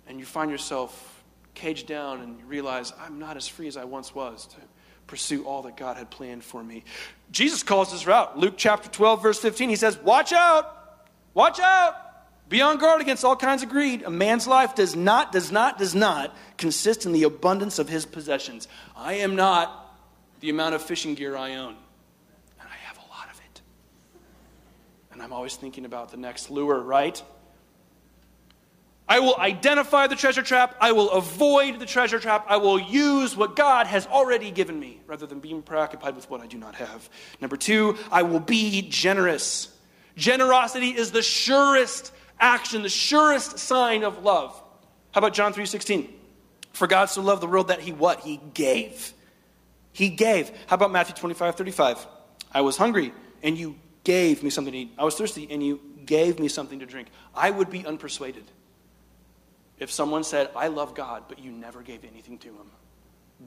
And 0.08 0.19
you 0.19 0.25
find 0.25 0.49
yourself 0.49 1.12
caged 1.55 1.87
down, 1.87 2.21
and 2.21 2.43
realize, 2.45 2.93
I'm 2.99 3.19
not 3.19 3.37
as 3.37 3.47
free 3.47 3.67
as 3.67 3.77
I 3.77 3.85
once 3.85 4.13
was 4.13 4.47
to 4.47 4.57
pursue 5.07 5.45
all 5.45 5.63
that 5.63 5.77
God 5.77 5.97
had 5.97 6.09
planned 6.09 6.43
for 6.43 6.63
me. 6.63 6.83
Jesus 7.31 7.63
calls 7.63 7.91
this 7.91 8.07
route. 8.07 8.37
Luke 8.37 8.55
chapter 8.57 8.89
12, 8.89 9.21
verse 9.21 9.39
15, 9.39 9.69
he 9.69 9.75
says, 9.75 9.97
Watch 9.97 10.33
out! 10.33 10.79
Watch 11.33 11.59
out! 11.59 11.95
Be 12.49 12.61
on 12.61 12.77
guard 12.77 13.01
against 13.01 13.25
all 13.25 13.35
kinds 13.35 13.63
of 13.63 13.69
greed. 13.69 14.03
A 14.03 14.11
man's 14.11 14.47
life 14.47 14.75
does 14.75 14.95
not, 14.95 15.31
does 15.31 15.51
not, 15.51 15.77
does 15.77 15.95
not 15.95 16.35
consist 16.57 17.05
in 17.05 17.11
the 17.11 17.23
abundance 17.23 17.79
of 17.79 17.89
his 17.89 18.05
possessions. 18.05 18.67
I 18.95 19.15
am 19.15 19.35
not 19.35 19.97
the 20.39 20.49
amount 20.49 20.75
of 20.75 20.81
fishing 20.81 21.15
gear 21.15 21.35
I 21.35 21.55
own, 21.55 21.75
and 22.59 22.69
I 22.69 22.75
have 22.85 22.97
a 22.97 23.09
lot 23.09 23.29
of 23.31 23.39
it. 23.39 23.61
And 25.11 25.21
I'm 25.21 25.33
always 25.33 25.55
thinking 25.55 25.85
about 25.85 26.11
the 26.11 26.17
next 26.17 26.51
lure, 26.51 26.79
right? 26.79 27.21
I 29.13 29.19
will 29.19 29.38
identify 29.38 30.08
the 30.08 30.15
treasure 30.15 30.41
trap. 30.41 30.76
I 30.82 30.91
will 30.91 31.12
avoid 31.12 31.78
the 31.78 31.86
treasure 31.86 32.19
trap. 32.19 32.47
I 32.49 32.58
will 32.58 32.80
use 32.80 33.38
what 33.38 33.56
God 33.56 33.86
has 33.86 34.08
already 34.08 34.49
given 34.49 34.80
me 34.80 35.02
rather 35.06 35.28
than 35.28 35.39
being 35.39 35.62
preoccupied 35.62 36.15
with 36.15 36.28
what 36.32 36.41
I 36.41 36.47
do 36.47 36.58
not 36.58 36.73
have. 36.73 37.08
Number 37.39 37.56
two, 37.56 37.95
I 38.12 38.23
will 38.23 38.39
be 38.39 38.82
generous. 38.89 39.71
Generosity 40.15 40.89
is 40.89 41.12
the 41.12 41.21
surest 41.21 42.12
action, 42.39 42.82
the 42.82 42.89
surest 42.89 43.60
sign 43.60 44.04
of 44.04 44.23
love. 44.23 44.60
How 45.12 45.19
about 45.19 45.36
John 45.36 45.54
3:16? 45.54 46.10
For 46.71 46.88
God 46.88 47.06
so 47.06 47.21
loved 47.21 47.43
the 47.43 47.47
world 47.47 47.67
that 47.67 47.82
he 47.82 47.91
what? 47.91 48.21
He 48.21 48.38
gave. 48.56 49.13
He 49.91 50.10
gave. 50.10 50.49
How 50.65 50.73
about 50.73 50.91
Matthew 50.91 51.13
25, 51.13 51.54
35? 51.54 52.08
I 52.52 52.62
was 52.62 52.78
hungry 52.78 53.13
and 53.43 53.60
you 53.60 53.76
gave 54.06 54.41
me 54.41 54.49
something 54.49 54.73
to 54.73 54.80
eat. 54.80 54.93
I 54.97 55.04
was 55.04 55.13
thirsty 55.13 55.47
and 55.52 55.63
you 55.63 55.80
gave 56.04 56.39
me 56.39 56.47
something 56.47 56.80
to 56.80 56.88
drink. 56.88 57.10
I 57.36 57.52
would 57.52 57.69
be 57.69 57.84
unpersuaded 57.84 58.45
if 59.79 59.91
someone 59.91 60.23
said, 60.23 60.49
I 60.55 60.67
love 60.67 60.95
God, 60.95 61.23
but 61.27 61.39
you 61.39 61.51
never 61.51 61.81
gave 61.81 62.03
anything 62.05 62.38
to 62.39 62.49
him. 62.49 62.71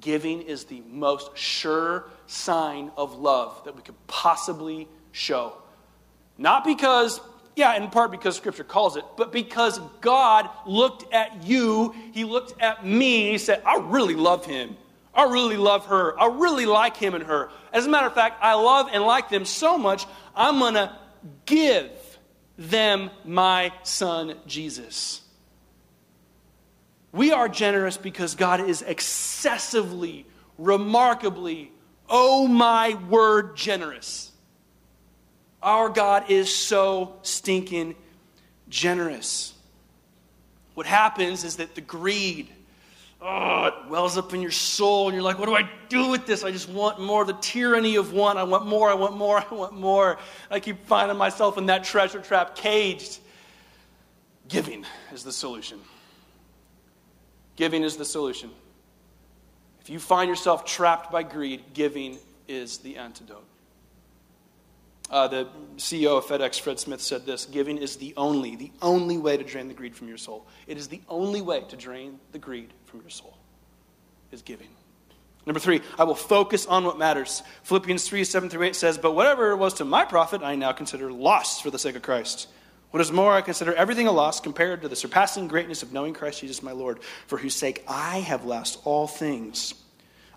Giving 0.00 0.42
is 0.42 0.64
the 0.64 0.82
most 0.88 1.36
sure 1.36 2.06
sign 2.26 2.90
of 2.96 3.18
love 3.18 3.64
that 3.64 3.74
we 3.74 3.82
could 3.82 4.06
possibly 4.06 4.88
show. 5.12 5.56
Not 6.38 6.64
because 6.64 7.20
Yeah, 7.54 7.74
in 7.74 7.88
part 7.88 8.10
because 8.10 8.36
Scripture 8.36 8.64
calls 8.64 8.96
it, 8.96 9.04
but 9.16 9.32
because 9.32 9.80
God 10.02 10.50
looked 10.66 11.10
at 11.14 11.44
you, 11.44 11.94
He 12.12 12.24
looked 12.24 12.60
at 12.60 12.84
me, 12.84 13.30
He 13.30 13.38
said, 13.38 13.62
I 13.64 13.78
really 13.78 14.14
love 14.14 14.44
him. 14.44 14.76
I 15.14 15.24
really 15.24 15.56
love 15.56 15.86
her. 15.86 16.20
I 16.20 16.26
really 16.26 16.66
like 16.66 16.98
him 16.98 17.14
and 17.14 17.24
her. 17.24 17.48
As 17.72 17.86
a 17.86 17.88
matter 17.88 18.06
of 18.06 18.14
fact, 18.14 18.36
I 18.42 18.52
love 18.52 18.90
and 18.92 19.02
like 19.02 19.30
them 19.30 19.46
so 19.46 19.78
much, 19.78 20.04
I'm 20.34 20.58
going 20.58 20.74
to 20.74 20.94
give 21.46 21.90
them 22.58 23.10
my 23.24 23.72
son 23.82 24.36
Jesus. 24.46 25.22
We 27.16 27.32
are 27.32 27.48
generous 27.48 27.96
because 27.96 28.34
God 28.34 28.60
is 28.60 28.82
excessively, 28.82 30.26
remarkably, 30.58 31.72
oh 32.10 32.46
my 32.46 32.92
word, 33.08 33.56
generous. 33.56 34.30
Our 35.62 35.88
God 35.88 36.30
is 36.30 36.54
so 36.54 37.16
stinking 37.22 37.94
generous. 38.68 39.54
What 40.74 40.84
happens 40.84 41.42
is 41.42 41.56
that 41.56 41.74
the 41.74 41.80
greed, 41.80 42.48
oh, 43.22 43.64
it 43.64 43.88
wells 43.88 44.18
up 44.18 44.34
in 44.34 44.42
your 44.42 44.50
soul, 44.50 45.08
and 45.08 45.14
you're 45.14 45.24
like, 45.24 45.38
what 45.38 45.46
do 45.46 45.56
I 45.56 45.70
do 45.88 46.10
with 46.10 46.26
this? 46.26 46.44
I 46.44 46.50
just 46.50 46.68
want 46.68 47.00
more. 47.00 47.24
The 47.24 47.32
tyranny 47.32 47.96
of 47.96 48.12
one. 48.12 48.36
I 48.36 48.42
want 48.42 48.66
more, 48.66 48.90
I 48.90 48.94
want 48.94 49.16
more, 49.16 49.42
I 49.50 49.54
want 49.54 49.72
more. 49.72 50.18
I 50.50 50.60
keep 50.60 50.84
finding 50.84 51.16
myself 51.16 51.56
in 51.56 51.64
that 51.66 51.82
treasure 51.82 52.20
trap, 52.20 52.56
caged. 52.56 53.20
Giving 54.48 54.84
is 55.14 55.24
the 55.24 55.32
solution. 55.32 55.80
Giving 57.56 57.82
is 57.82 57.96
the 57.96 58.04
solution. 58.04 58.50
If 59.80 59.90
you 59.90 59.98
find 59.98 60.28
yourself 60.28 60.64
trapped 60.64 61.10
by 61.10 61.22
greed, 61.22 61.62
giving 61.74 62.18
is 62.48 62.78
the 62.78 62.98
antidote. 62.98 63.46
Uh, 65.08 65.28
the 65.28 65.48
CEO 65.76 66.18
of 66.18 66.26
FedEx, 66.26 66.60
Fred 66.60 66.80
Smith, 66.80 67.00
said 67.00 67.24
this 67.24 67.46
Giving 67.46 67.78
is 67.78 67.96
the 67.96 68.12
only, 68.16 68.56
the 68.56 68.72
only 68.82 69.18
way 69.18 69.36
to 69.36 69.44
drain 69.44 69.68
the 69.68 69.74
greed 69.74 69.94
from 69.94 70.08
your 70.08 70.16
soul. 70.16 70.46
It 70.66 70.76
is 70.76 70.88
the 70.88 71.00
only 71.08 71.40
way 71.40 71.62
to 71.68 71.76
drain 71.76 72.18
the 72.32 72.38
greed 72.38 72.72
from 72.86 73.00
your 73.00 73.10
soul, 73.10 73.36
is 74.32 74.42
giving. 74.42 74.68
Number 75.46 75.60
three, 75.60 75.80
I 75.96 76.02
will 76.02 76.16
focus 76.16 76.66
on 76.66 76.84
what 76.84 76.98
matters. 76.98 77.44
Philippians 77.62 78.08
3 78.08 78.24
7 78.24 78.48
through 78.50 78.64
8 78.64 78.74
says, 78.74 78.98
But 78.98 79.12
whatever 79.12 79.56
was 79.56 79.74
to 79.74 79.84
my 79.84 80.04
profit, 80.04 80.42
I 80.42 80.56
now 80.56 80.72
consider 80.72 81.12
loss 81.12 81.60
for 81.60 81.70
the 81.70 81.78
sake 81.78 81.94
of 81.94 82.02
Christ. 82.02 82.48
What 82.90 83.00
is 83.00 83.12
more, 83.12 83.32
I 83.32 83.40
consider 83.40 83.74
everything 83.74 84.06
a 84.06 84.12
loss 84.12 84.40
compared 84.40 84.82
to 84.82 84.88
the 84.88 84.96
surpassing 84.96 85.48
greatness 85.48 85.82
of 85.82 85.92
knowing 85.92 86.14
Christ 86.14 86.40
Jesus 86.40 86.62
my 86.62 86.72
Lord, 86.72 87.02
for 87.26 87.36
whose 87.36 87.54
sake 87.54 87.84
I 87.88 88.20
have 88.20 88.44
lost 88.44 88.80
all 88.84 89.06
things. 89.06 89.74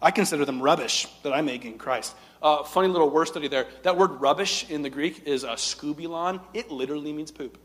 I 0.01 0.11
consider 0.11 0.45
them 0.45 0.61
rubbish 0.61 1.07
that 1.23 1.33
I 1.33 1.41
may 1.41 1.57
gain 1.57 1.77
Christ. 1.77 2.15
Uh, 2.41 2.63
funny 2.63 2.87
little 2.87 3.09
word 3.09 3.25
study 3.25 3.47
there. 3.47 3.67
That 3.83 3.97
word 3.97 4.21
rubbish 4.21 4.69
in 4.69 4.81
the 4.81 4.89
Greek 4.89 5.27
is 5.27 5.43
a 5.43 5.49
skubalon. 5.49 6.41
It 6.53 6.71
literally 6.71 7.11
means 7.11 7.31
poop. 7.31 7.57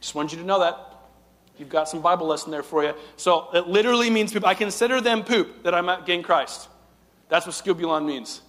Just 0.00 0.14
wanted 0.14 0.32
you 0.32 0.38
to 0.38 0.44
know 0.44 0.60
that. 0.60 0.76
You've 1.58 1.68
got 1.68 1.88
some 1.88 2.00
Bible 2.00 2.26
lesson 2.26 2.50
there 2.50 2.62
for 2.64 2.82
you. 2.82 2.94
So 3.16 3.48
it 3.54 3.68
literally 3.68 4.10
means 4.10 4.32
poop. 4.32 4.44
I 4.44 4.54
consider 4.54 5.00
them 5.00 5.22
poop 5.22 5.62
that 5.62 5.74
I 5.74 5.80
might 5.80 6.06
gain 6.06 6.22
Christ. 6.22 6.68
That's 7.28 7.46
what 7.46 7.54
skubalon 7.54 8.04
means. 8.04 8.40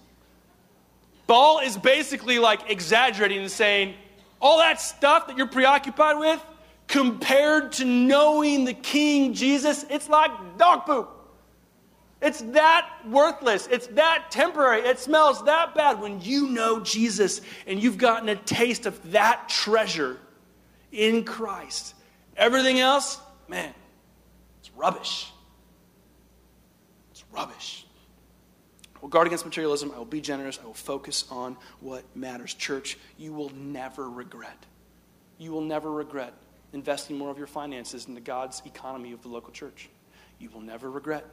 Paul 1.26 1.60
is 1.60 1.76
basically 1.76 2.38
like 2.38 2.70
exaggerating 2.70 3.38
and 3.38 3.50
saying, 3.50 3.94
all 4.44 4.58
that 4.58 4.78
stuff 4.78 5.26
that 5.26 5.38
you're 5.38 5.46
preoccupied 5.46 6.18
with, 6.18 6.44
compared 6.86 7.72
to 7.72 7.84
knowing 7.86 8.66
the 8.66 8.74
King 8.74 9.32
Jesus, 9.32 9.86
it's 9.88 10.08
like 10.08 10.30
dog 10.58 10.84
poop. 10.84 11.10
It's 12.20 12.42
that 12.42 12.88
worthless. 13.08 13.66
It's 13.70 13.86
that 13.88 14.26
temporary. 14.30 14.82
It 14.82 14.98
smells 14.98 15.42
that 15.46 15.74
bad 15.74 15.98
when 15.98 16.20
you 16.20 16.48
know 16.48 16.80
Jesus 16.80 17.40
and 17.66 17.82
you've 17.82 17.98
gotten 17.98 18.28
a 18.28 18.36
taste 18.36 18.84
of 18.84 19.12
that 19.12 19.48
treasure 19.48 20.18
in 20.92 21.24
Christ. 21.24 21.94
Everything 22.36 22.80
else, 22.80 23.18
man, 23.48 23.72
it's 24.60 24.70
rubbish. 24.76 25.32
It's 27.12 27.24
rubbish. 27.32 27.83
Will 29.04 29.10
guard 29.10 29.26
against 29.26 29.44
materialism. 29.44 29.92
I 29.94 29.98
will 29.98 30.06
be 30.06 30.22
generous. 30.22 30.58
I 30.62 30.64
will 30.64 30.72
focus 30.72 31.26
on 31.30 31.58
what 31.80 32.04
matters. 32.16 32.54
Church, 32.54 32.96
you 33.18 33.34
will 33.34 33.50
never 33.50 34.08
regret. 34.08 34.56
You 35.36 35.52
will 35.52 35.60
never 35.60 35.92
regret 35.92 36.32
investing 36.72 37.18
more 37.18 37.28
of 37.28 37.36
your 37.36 37.46
finances 37.46 38.08
into 38.08 38.22
God's 38.22 38.62
economy 38.64 39.12
of 39.12 39.20
the 39.20 39.28
local 39.28 39.52
church. 39.52 39.90
You 40.38 40.48
will 40.48 40.62
never 40.62 40.90
regret. 40.90 41.26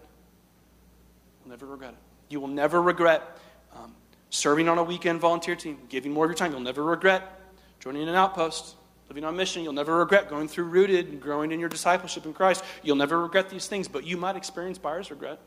You'll 1.40 1.52
never 1.52 1.66
regret 1.66 1.92
it. 1.92 1.98
You 2.28 2.42
will 2.42 2.50
never 2.50 2.82
regret 2.82 3.38
um, 3.74 3.96
serving 4.32 4.68
on 4.68 4.78
a 4.78 4.84
weekend 4.84 5.22
volunteer 5.22 5.56
team, 5.56 5.78
giving 5.88 6.12
more 6.12 6.26
of 6.26 6.30
your 6.30 6.36
time. 6.36 6.52
You'll 6.52 6.60
never 6.60 6.84
regret 6.84 7.40
joining 7.80 8.06
an 8.10 8.16
outpost, 8.16 8.76
living 9.08 9.24
on 9.24 9.38
mission. 9.38 9.64
You'll 9.64 9.72
never 9.72 9.96
regret 9.96 10.30
going 10.30 10.50
through 10.50 10.66
rooted 10.66 11.08
and 11.08 11.22
growing 11.22 11.54
in 11.54 11.60
your 11.62 11.70
discipleship 11.70 12.26
in 12.26 12.34
Christ. 12.34 12.66
You'll 12.84 12.98
never 12.98 13.22
regret 13.22 13.50
these 13.50 13.68
things, 13.68 13.88
but 13.88 14.06
you 14.06 14.18
might 14.18 14.36
experience 14.36 14.78
buyer's 14.78 15.10
regret. 15.10 15.40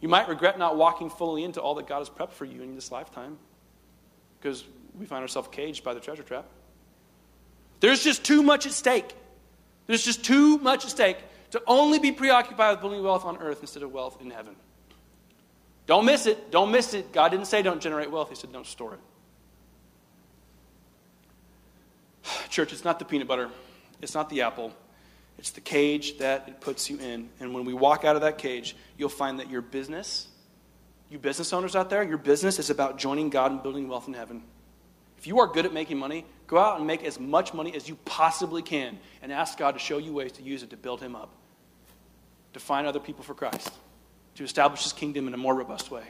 You 0.00 0.08
might 0.08 0.28
regret 0.28 0.58
not 0.58 0.76
walking 0.76 1.10
fully 1.10 1.44
into 1.44 1.60
all 1.60 1.74
that 1.76 1.86
God 1.86 1.98
has 1.98 2.08
prepped 2.08 2.32
for 2.32 2.44
you 2.44 2.62
in 2.62 2.74
this 2.74 2.92
lifetime 2.92 3.36
because 4.40 4.64
we 4.98 5.06
find 5.06 5.22
ourselves 5.22 5.48
caged 5.50 5.82
by 5.82 5.94
the 5.94 6.00
treasure 6.00 6.22
trap. 6.22 6.46
There's 7.80 8.02
just 8.02 8.24
too 8.24 8.42
much 8.42 8.66
at 8.66 8.72
stake. 8.72 9.14
There's 9.86 10.04
just 10.04 10.24
too 10.24 10.58
much 10.58 10.84
at 10.84 10.90
stake 10.90 11.18
to 11.50 11.62
only 11.66 11.98
be 11.98 12.12
preoccupied 12.12 12.72
with 12.72 12.80
building 12.80 13.02
wealth 13.02 13.24
on 13.24 13.38
earth 13.38 13.60
instead 13.60 13.82
of 13.82 13.92
wealth 13.92 14.20
in 14.20 14.30
heaven. 14.30 14.54
Don't 15.86 16.04
miss 16.04 16.26
it. 16.26 16.50
Don't 16.50 16.70
miss 16.70 16.92
it. 16.94 17.12
God 17.12 17.30
didn't 17.30 17.46
say 17.46 17.62
don't 17.62 17.80
generate 17.80 18.10
wealth, 18.10 18.28
He 18.28 18.34
said 18.34 18.52
don't 18.52 18.66
store 18.66 18.94
it. 18.94 19.00
Church, 22.50 22.72
it's 22.72 22.84
not 22.84 22.98
the 22.98 23.04
peanut 23.04 23.26
butter, 23.26 23.50
it's 24.02 24.14
not 24.14 24.28
the 24.28 24.42
apple. 24.42 24.72
It's 25.38 25.50
the 25.50 25.60
cage 25.60 26.18
that 26.18 26.48
it 26.48 26.60
puts 26.60 26.90
you 26.90 26.98
in. 26.98 27.28
And 27.40 27.54
when 27.54 27.64
we 27.64 27.72
walk 27.72 28.04
out 28.04 28.16
of 28.16 28.22
that 28.22 28.38
cage, 28.38 28.76
you'll 28.96 29.08
find 29.08 29.38
that 29.38 29.50
your 29.50 29.62
business, 29.62 30.28
you 31.10 31.18
business 31.18 31.52
owners 31.52 31.76
out 31.76 31.90
there, 31.90 32.02
your 32.02 32.18
business 32.18 32.58
is 32.58 32.70
about 32.70 32.98
joining 32.98 33.30
God 33.30 33.52
and 33.52 33.62
building 33.62 33.88
wealth 33.88 34.08
in 34.08 34.14
heaven. 34.14 34.42
If 35.16 35.26
you 35.26 35.40
are 35.40 35.46
good 35.46 35.66
at 35.66 35.72
making 35.72 35.98
money, 35.98 36.24
go 36.46 36.58
out 36.58 36.78
and 36.78 36.86
make 36.86 37.04
as 37.04 37.18
much 37.20 37.54
money 37.54 37.74
as 37.74 37.88
you 37.88 37.96
possibly 38.04 38.62
can 38.62 38.98
and 39.22 39.32
ask 39.32 39.58
God 39.58 39.72
to 39.72 39.78
show 39.78 39.98
you 39.98 40.12
ways 40.12 40.32
to 40.32 40.42
use 40.42 40.62
it 40.62 40.70
to 40.70 40.76
build 40.76 41.00
Him 41.00 41.14
up 41.14 41.30
to 42.52 42.60
find 42.60 42.86
other 42.86 43.00
people 43.00 43.24
for 43.24 43.34
Christ, 43.34 43.70
to 44.36 44.44
establish 44.44 44.82
his 44.82 44.92
kingdom 44.92 45.28
in 45.28 45.34
a 45.34 45.36
more 45.36 45.54
robust 45.54 45.90
way. 45.90 46.04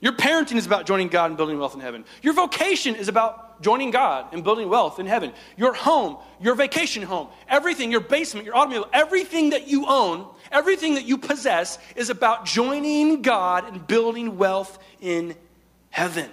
Your 0.00 0.12
parenting 0.12 0.56
is 0.56 0.66
about 0.66 0.86
joining 0.86 1.08
God 1.08 1.30
and 1.30 1.36
building 1.36 1.58
wealth 1.58 1.74
in 1.74 1.80
heaven. 1.80 2.04
Your 2.22 2.34
vocation 2.34 2.94
is 2.94 3.08
about 3.08 3.62
joining 3.62 3.90
God 3.90 4.32
and 4.32 4.44
building 4.44 4.68
wealth 4.68 4.98
in 4.98 5.06
heaven. 5.06 5.32
Your 5.56 5.72
home, 5.72 6.18
your 6.40 6.54
vacation 6.54 7.02
home, 7.02 7.28
everything, 7.48 7.90
your 7.90 8.00
basement, 8.00 8.44
your 8.44 8.56
automobile, 8.56 8.88
everything 8.92 9.50
that 9.50 9.68
you 9.68 9.86
own, 9.86 10.26
everything 10.50 10.94
that 10.96 11.04
you 11.04 11.16
possess 11.16 11.78
is 11.96 12.10
about 12.10 12.44
joining 12.44 13.22
God 13.22 13.66
and 13.66 13.86
building 13.86 14.36
wealth 14.36 14.78
in 15.00 15.36
heaven. 15.90 16.28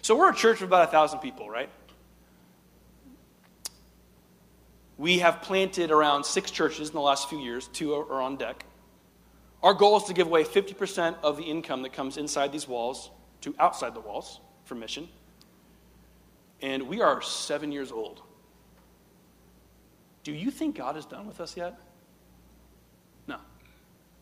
So 0.00 0.16
we're 0.16 0.30
a 0.30 0.34
church 0.34 0.62
of 0.62 0.68
about 0.68 0.88
a 0.88 0.90
thousand 0.90 1.20
people, 1.20 1.48
right? 1.48 1.68
We 4.98 5.18
have 5.18 5.42
planted 5.42 5.90
around 5.90 6.24
six 6.24 6.50
churches 6.50 6.88
in 6.88 6.94
the 6.94 7.00
last 7.00 7.28
few 7.28 7.38
years, 7.38 7.68
two 7.68 7.94
are 7.94 8.20
on 8.20 8.36
deck. 8.36 8.64
Our 9.62 9.74
goal 9.74 9.96
is 9.96 10.04
to 10.04 10.14
give 10.14 10.26
away 10.26 10.44
50% 10.44 11.16
of 11.22 11.36
the 11.36 11.44
income 11.44 11.82
that 11.82 11.92
comes 11.92 12.16
inside 12.16 12.52
these 12.52 12.66
walls 12.66 13.10
to 13.42 13.54
outside 13.58 13.94
the 13.94 14.00
walls 14.00 14.40
for 14.64 14.74
mission. 14.74 15.08
And 16.60 16.88
we 16.88 17.00
are 17.00 17.22
seven 17.22 17.70
years 17.70 17.92
old. 17.92 18.22
Do 20.24 20.32
you 20.32 20.50
think 20.50 20.76
God 20.76 20.96
is 20.96 21.04
done 21.04 21.26
with 21.26 21.40
us 21.40 21.56
yet? 21.56 21.78
No. 23.26 23.36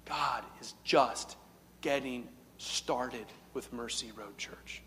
God 0.06 0.44
is 0.60 0.74
just 0.84 1.36
getting 1.80 2.28
started 2.58 3.26
with 3.54 3.72
Mercy 3.72 4.10
Road 4.16 4.36
Church. 4.38 4.82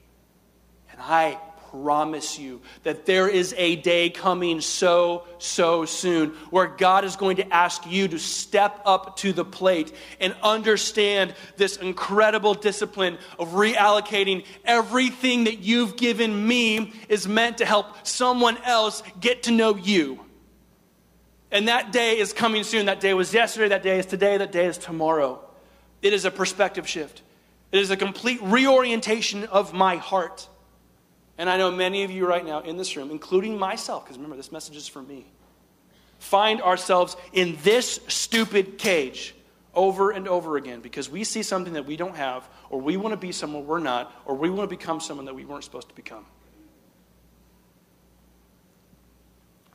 And 0.92 1.00
I 1.02 1.40
promise 1.74 2.38
you 2.38 2.62
that 2.84 3.08
there 3.08 3.28
is 3.28 3.56
a 3.58 3.76
day 3.78 4.08
coming 4.08 4.62
so, 4.62 5.26
so 5.40 5.86
soon 5.86 6.30
where 6.52 6.68
God 6.68 7.04
is 7.04 7.16
going 7.16 7.38
to 7.38 7.54
ask 7.54 7.88
you 7.88 8.08
to 8.10 8.20
step 8.20 8.80
up 8.86 9.18
to 9.18 9.34
the 9.34 9.44
plate 9.44 9.92
and 10.20 10.36
understand 10.44 11.34
this 11.58 11.78
incredible 11.78 12.54
discipline 12.54 13.18
of 13.40 13.50
reallocating 13.50 14.46
everything 14.64 15.46
that 15.46 15.60
you've 15.60 15.98
given 15.98 16.48
me 16.48 16.94
is 17.10 17.28
meant 17.28 17.58
to 17.58 17.66
help 17.66 18.06
someone 18.06 18.58
else 18.66 19.02
get 19.20 19.44
to 19.44 19.52
know 19.52 19.76
you. 19.76 20.20
And 21.52 21.68
that 21.70 21.92
day 21.92 22.20
is 22.20 22.34
coming 22.34 22.64
soon. 22.64 22.86
That 22.86 23.00
day 23.00 23.16
was 23.16 23.34
yesterday, 23.34 23.70
that 23.70 23.82
day 23.82 23.98
is 23.98 24.06
today, 24.06 24.38
that 24.38 24.52
day 24.52 24.68
is 24.68 24.78
tomorrow. 24.78 25.40
It 26.04 26.14
is 26.14 26.24
a 26.26 26.32
perspective 26.32 26.88
shift. 26.88 27.24
It 27.72 27.80
is 27.80 27.90
a 27.90 27.98
complete 27.98 28.40
reorientation 28.44 29.46
of 29.46 29.74
my 29.74 29.96
heart. 29.96 30.48
And 31.38 31.50
I 31.50 31.58
know 31.58 31.72
many 31.72 32.04
of 32.04 32.12
you 32.12 32.28
right 32.28 32.46
now 32.46 32.60
in 32.62 32.78
this 32.78 32.96
room, 32.96 33.10
including 33.10 33.58
myself, 33.58 34.04
because 34.04 34.18
remember, 34.18 34.38
this 34.38 34.52
message 34.52 34.76
is 34.76 34.88
for 34.88 35.02
me, 35.02 35.26
find 36.20 36.62
ourselves 36.62 37.18
in 37.34 37.58
this 37.64 38.00
stupid 38.08 38.78
cage 38.78 39.36
over 39.74 40.12
and 40.12 40.28
over 40.28 40.58
again 40.58 40.82
because 40.82 41.10
we 41.10 41.24
see 41.24 41.42
something 41.42 41.74
that 41.74 41.86
we 41.86 41.98
don't 41.98 42.16
have, 42.16 42.48
or 42.70 42.80
we 42.80 42.98
want 42.98 43.14
to 43.14 43.18
be 43.18 43.32
someone 43.32 43.66
we're 43.66 43.80
not, 43.80 44.14
or 44.26 44.36
we 44.36 44.50
want 44.50 44.70
to 44.70 44.76
become 44.76 45.00
someone 45.00 45.26
that 45.26 45.34
we 45.34 45.46
weren't 45.46 45.64
supposed 45.64 45.90
to 45.90 45.96
become. 45.96 46.26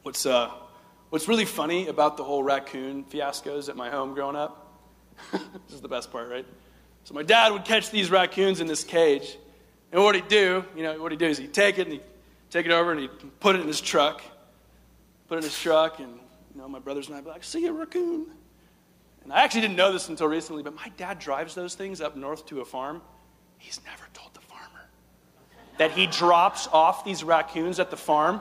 What's, 0.03 0.25
uh, 0.25 0.51
what's 1.11 1.29
really 1.29 1.45
funny 1.45 1.89
about 1.89 2.17
the 2.17 2.25
whole 2.25 2.43
raccoon 2.43 3.05
fiascos 3.05 3.69
at 3.69 3.77
my 3.77 3.91
home 3.91 4.15
growing 4.15 4.37
up? 4.37 4.73
this 5.33 5.75
is 5.75 5.81
the 5.81 5.89
best 5.89 6.13
part, 6.13 6.31
right? 6.31 6.47
So 7.05 7.15
my 7.15 7.23
dad 7.23 7.53
would 7.53 7.65
catch 7.65 7.91
these 7.91 8.11
raccoons 8.11 8.61
in 8.61 8.69
this 8.69 8.85
cage, 8.85 9.37
and 9.93 10.03
what 10.03 10.15
he'd 10.15 10.29
do, 10.29 10.65
you 10.77 10.83
know, 10.83 11.01
what 11.01 11.13
he'd 11.13 11.19
do 11.19 11.27
is 11.27 11.39
he'd 11.39 11.55
take 11.55 11.79
it 11.79 11.83
and 11.83 11.93
he'd 11.93 12.03
take 12.51 12.67
it 12.67 12.73
over 12.73 12.93
and 12.93 13.01
he'd 13.01 13.41
put 13.41 13.57
it 13.57 13.61
in 13.61 13.67
his 13.67 13.81
truck, 13.81 14.23
put 15.29 15.37
it 15.37 15.39
in 15.39 15.45
his 15.45 15.59
truck, 15.59 15.99
and 15.99 16.19
you 16.55 16.61
know, 16.61 16.69
my 16.69 16.79
brothers 16.79 17.09
and 17.09 17.17
I'd 17.17 17.25
be 17.25 17.31
like, 17.31 17.45
"See 17.45 17.67
a 17.67 17.73
raccoon." 17.73 18.27
And 19.25 19.33
I 19.33 19.43
actually 19.43 19.63
didn't 19.63 19.77
know 19.77 19.93
this 19.93 20.09
until 20.09 20.27
recently, 20.27 20.63
but 20.63 20.75
my 20.75 20.91
dad 20.97 21.19
drives 21.19 21.55
those 21.55 21.75
things 21.75 22.01
up 22.01 22.17
north 22.17 22.47
to 22.47 22.61
a 22.61 22.65
farm. 22.65 23.03
He's 23.59 23.81
never 23.85 24.05
told 24.15 24.33
the 24.35 24.41
farmer 24.41 24.89
that 25.77 25.91
he 25.91 26.07
drops 26.07 26.67
off 26.69 27.05
these 27.05 27.25
raccoons 27.25 27.79
at 27.79 27.91
the 27.91 27.97
farm. 27.97 28.41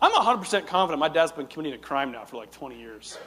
I'm 0.00 0.12
100% 0.12 0.66
confident 0.66 0.98
my 1.00 1.08
dad's 1.08 1.32
been 1.32 1.46
committing 1.46 1.78
a 1.78 1.82
crime 1.82 2.12
now 2.12 2.24
for 2.26 2.36
like 2.36 2.50
20 2.50 2.78
years. 2.78 3.18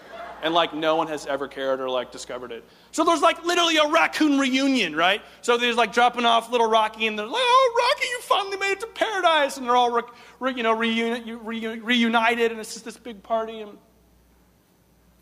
And 0.43 0.53
like 0.53 0.73
no 0.73 0.95
one 0.95 1.07
has 1.07 1.25
ever 1.25 1.47
cared 1.47 1.81
or 1.81 1.89
like 1.89 2.11
discovered 2.11 2.51
it. 2.51 2.63
So 2.91 3.03
there's 3.03 3.21
like 3.21 3.43
literally 3.43 3.77
a 3.77 3.87
raccoon 3.87 4.37
reunion, 4.37 4.95
right? 4.95 5.21
So 5.41 5.57
there's 5.57 5.75
like 5.75 5.91
dropping 5.91 6.25
off 6.25 6.51
little 6.51 6.69
Rocky 6.69 7.07
and 7.07 7.17
they're 7.17 7.25
like, 7.25 7.35
oh, 7.35 7.89
Rocky, 7.95 8.07
you 8.07 8.21
finally 8.21 8.57
made 8.57 8.71
it 8.73 8.79
to 8.81 8.87
paradise. 8.87 9.57
And 9.57 9.65
they're 9.65 9.75
all, 9.75 9.91
re- 9.91 10.03
re- 10.39 10.53
you 10.53 10.63
know, 10.63 10.75
reuni- 10.75 11.39
re- 11.41 11.79
reunited 11.79 12.51
and 12.51 12.59
it's 12.59 12.73
just 12.73 12.85
this 12.85 12.97
big 12.97 13.23
party. 13.23 13.61
And 13.61 13.77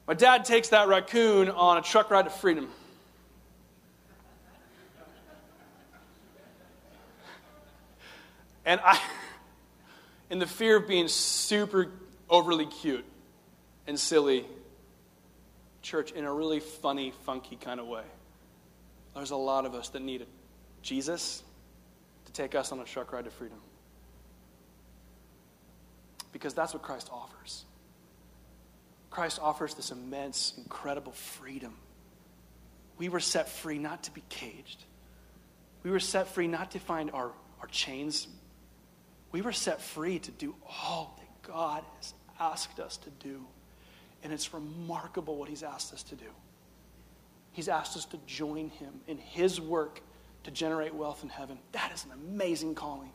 my 0.05 0.13
dad 0.13 0.43
takes 0.43 0.69
that 0.69 0.89
raccoon 0.89 1.49
on 1.49 1.77
a 1.77 1.81
truck 1.81 2.11
ride 2.11 2.25
to 2.25 2.29
freedom. 2.29 2.67
And 8.65 8.81
I, 8.83 8.99
in 10.29 10.39
the 10.39 10.47
fear 10.47 10.77
of 10.77 10.87
being 10.87 11.07
super 11.07 11.91
overly 12.29 12.65
cute 12.65 13.05
and 13.87 13.99
silly, 13.99 14.45
church, 15.81 16.11
in 16.11 16.25
a 16.25 16.33
really 16.33 16.59
funny, 16.59 17.13
funky 17.25 17.55
kind 17.55 17.79
of 17.79 17.87
way, 17.87 18.03
there's 19.15 19.31
a 19.31 19.35
lot 19.35 19.65
of 19.65 19.73
us 19.73 19.89
that 19.89 20.01
need 20.01 20.25
Jesus 20.81 21.43
to 22.25 22.31
take 22.31 22.55
us 22.55 22.71
on 22.71 22.79
a 22.79 22.83
truck 22.83 23.13
ride 23.13 23.25
to 23.25 23.31
freedom. 23.31 23.57
Because 26.33 26.53
that's 26.53 26.73
what 26.73 26.83
Christ 26.83 27.09
offers. 27.11 27.65
Christ 29.09 29.39
offers 29.41 29.73
this 29.73 29.91
immense, 29.91 30.53
incredible 30.57 31.13
freedom. 31.13 31.73
We 32.97 33.09
were 33.09 33.19
set 33.19 33.49
free 33.49 33.79
not 33.79 34.03
to 34.03 34.11
be 34.11 34.21
caged. 34.29 34.83
We 35.83 35.91
were 35.91 35.99
set 35.99 36.27
free 36.27 36.47
not 36.47 36.71
to 36.71 36.79
find 36.79 37.09
our, 37.11 37.31
our 37.61 37.67
chains. 37.71 38.27
We 39.31 39.41
were 39.41 39.51
set 39.51 39.81
free 39.81 40.19
to 40.19 40.31
do 40.31 40.55
all 40.67 41.17
that 41.19 41.51
God 41.51 41.83
has 41.97 42.13
asked 42.39 42.79
us 42.79 42.97
to 42.97 43.09
do. 43.09 43.45
And 44.23 44.33
it's 44.33 44.53
remarkable 44.53 45.35
what 45.35 45.49
He's 45.49 45.63
asked 45.63 45.93
us 45.93 46.03
to 46.03 46.15
do. 46.15 46.29
He's 47.51 47.69
asked 47.69 47.97
us 47.97 48.05
to 48.05 48.17
join 48.25 48.69
Him 48.69 49.01
in 49.07 49.17
His 49.17 49.59
work 49.59 50.01
to 50.43 50.51
generate 50.51 50.93
wealth 50.93 51.23
in 51.23 51.29
heaven. 51.29 51.59
That 51.73 51.91
is 51.93 52.05
an 52.05 52.11
amazing 52.11 52.75
calling. 52.75 53.11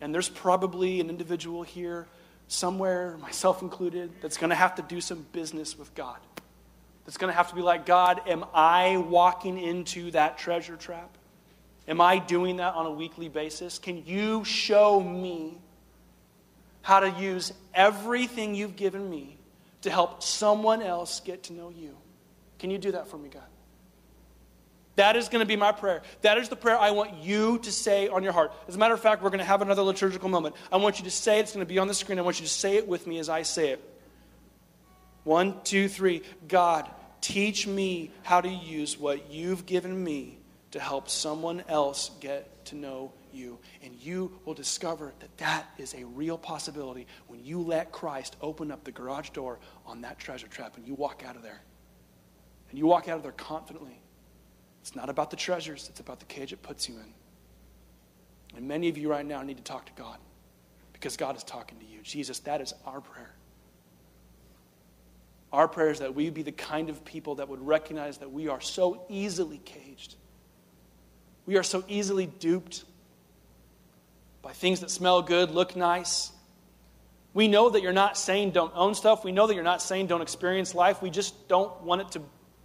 And 0.00 0.14
there's 0.14 0.28
probably 0.28 1.00
an 1.00 1.08
individual 1.08 1.62
here 1.62 2.06
somewhere, 2.48 3.16
myself 3.18 3.62
included, 3.62 4.12
that's 4.20 4.36
going 4.36 4.50
to 4.50 4.56
have 4.56 4.74
to 4.76 4.82
do 4.82 5.00
some 5.00 5.26
business 5.32 5.78
with 5.78 5.94
God. 5.94 6.18
That's 7.04 7.16
going 7.16 7.30
to 7.30 7.36
have 7.36 7.48
to 7.48 7.54
be 7.54 7.62
like, 7.62 7.86
God, 7.86 8.20
am 8.26 8.44
I 8.52 8.96
walking 8.96 9.58
into 9.58 10.10
that 10.10 10.38
treasure 10.38 10.76
trap? 10.76 11.16
Am 11.88 12.00
I 12.00 12.18
doing 12.18 12.56
that 12.56 12.74
on 12.74 12.86
a 12.86 12.90
weekly 12.90 13.28
basis? 13.28 13.78
Can 13.78 14.04
you 14.04 14.44
show 14.44 15.00
me 15.00 15.58
how 16.82 17.00
to 17.00 17.10
use 17.10 17.52
everything 17.74 18.54
you've 18.54 18.76
given 18.76 19.08
me 19.08 19.38
to 19.82 19.90
help 19.90 20.22
someone 20.22 20.82
else 20.82 21.20
get 21.20 21.44
to 21.44 21.52
know 21.52 21.70
you? 21.70 21.96
Can 22.58 22.70
you 22.70 22.78
do 22.78 22.92
that 22.92 23.08
for 23.08 23.18
me, 23.18 23.28
God? 23.28 23.42
That 24.96 25.14
is 25.14 25.28
going 25.28 25.40
to 25.40 25.46
be 25.46 25.56
my 25.56 25.72
prayer. 25.72 26.02
That 26.22 26.38
is 26.38 26.48
the 26.48 26.56
prayer 26.56 26.78
I 26.78 26.90
want 26.90 27.22
you 27.22 27.58
to 27.58 27.70
say 27.70 28.08
on 28.08 28.22
your 28.22 28.32
heart. 28.32 28.52
As 28.66 28.74
a 28.74 28.78
matter 28.78 28.94
of 28.94 29.00
fact, 29.00 29.22
we're 29.22 29.30
going 29.30 29.40
to 29.40 29.44
have 29.44 29.62
another 29.62 29.82
liturgical 29.82 30.30
moment. 30.30 30.56
I 30.72 30.78
want 30.78 30.98
you 30.98 31.04
to 31.04 31.10
say 31.10 31.38
it. 31.38 31.42
It's 31.42 31.52
going 31.52 31.64
to 31.64 31.68
be 31.68 31.78
on 31.78 31.86
the 31.86 31.94
screen. 31.94 32.18
I 32.18 32.22
want 32.22 32.40
you 32.40 32.46
to 32.46 32.52
say 32.52 32.76
it 32.76 32.88
with 32.88 33.06
me 33.06 33.18
as 33.18 33.28
I 33.28 33.42
say 33.42 33.70
it. 33.70 33.98
One, 35.24 35.60
two, 35.64 35.88
three. 35.88 36.22
God, 36.48 36.88
teach 37.20 37.66
me 37.66 38.10
how 38.22 38.40
to 38.40 38.48
use 38.48 38.98
what 38.98 39.30
you've 39.30 39.66
given 39.66 40.02
me 40.02 40.38
to 40.76 40.82
help 40.82 41.08
someone 41.08 41.64
else 41.68 42.10
get 42.20 42.64
to 42.66 42.76
know 42.76 43.12
you. 43.32 43.58
And 43.82 43.94
you 43.94 44.38
will 44.44 44.54
discover 44.54 45.14
that 45.20 45.36
that 45.38 45.66
is 45.78 45.94
a 45.94 46.04
real 46.04 46.36
possibility 46.36 47.06
when 47.28 47.44
you 47.44 47.60
let 47.62 47.92
Christ 47.92 48.36
open 48.42 48.70
up 48.70 48.84
the 48.84 48.92
garage 48.92 49.30
door 49.30 49.58
on 49.86 50.02
that 50.02 50.18
treasure 50.18 50.48
trap 50.48 50.76
and 50.76 50.86
you 50.86 50.94
walk 50.94 51.22
out 51.26 51.34
of 51.34 51.42
there. 51.42 51.62
And 52.68 52.78
you 52.78 52.86
walk 52.86 53.08
out 53.08 53.16
of 53.16 53.22
there 53.22 53.32
confidently 53.32 54.00
it's 54.82 54.94
not 54.94 55.08
about 55.08 55.30
the 55.30 55.36
treasures, 55.36 55.88
it's 55.88 55.98
about 55.98 56.20
the 56.20 56.26
cage 56.26 56.52
it 56.52 56.62
puts 56.62 56.88
you 56.88 56.94
in. 56.94 58.56
And 58.56 58.68
many 58.68 58.88
of 58.88 58.96
you 58.96 59.10
right 59.10 59.26
now 59.26 59.42
need 59.42 59.56
to 59.56 59.64
talk 59.64 59.86
to 59.86 59.92
God 60.00 60.18
because 60.92 61.16
God 61.16 61.36
is 61.36 61.42
talking 61.42 61.80
to 61.80 61.84
you. 61.84 62.02
Jesus, 62.02 62.38
that 62.40 62.60
is 62.60 62.72
our 62.84 63.00
prayer. 63.00 63.34
Our 65.52 65.66
prayer 65.66 65.88
is 65.88 65.98
that 65.98 66.14
we 66.14 66.30
be 66.30 66.42
the 66.42 66.52
kind 66.52 66.88
of 66.88 67.04
people 67.04 67.34
that 67.36 67.48
would 67.48 67.66
recognize 67.66 68.18
that 68.18 68.30
we 68.30 68.46
are 68.46 68.60
so 68.60 69.06
easily 69.08 69.58
caged. 69.64 70.14
We 71.46 71.56
are 71.56 71.62
so 71.62 71.84
easily 71.88 72.26
duped 72.26 72.84
by 74.42 74.52
things 74.52 74.80
that 74.80 74.90
smell 74.90 75.22
good, 75.22 75.50
look 75.50 75.76
nice. 75.76 76.32
We 77.34 77.48
know 77.48 77.70
that 77.70 77.82
you're 77.82 77.92
not 77.92 78.16
saying 78.16 78.52
don't 78.52 78.72
own 78.74 78.94
stuff. 78.94 79.24
We 79.24 79.32
know 79.32 79.46
that 79.46 79.54
you're 79.54 79.62
not 79.62 79.82
saying 79.82 80.06
don't 80.06 80.22
experience 80.22 80.74
life. 80.74 81.02
We 81.02 81.10
just 81.10 81.48
don't 81.48 81.82
want 81.82 82.00
it 82.00 82.10
to 82.12 82.22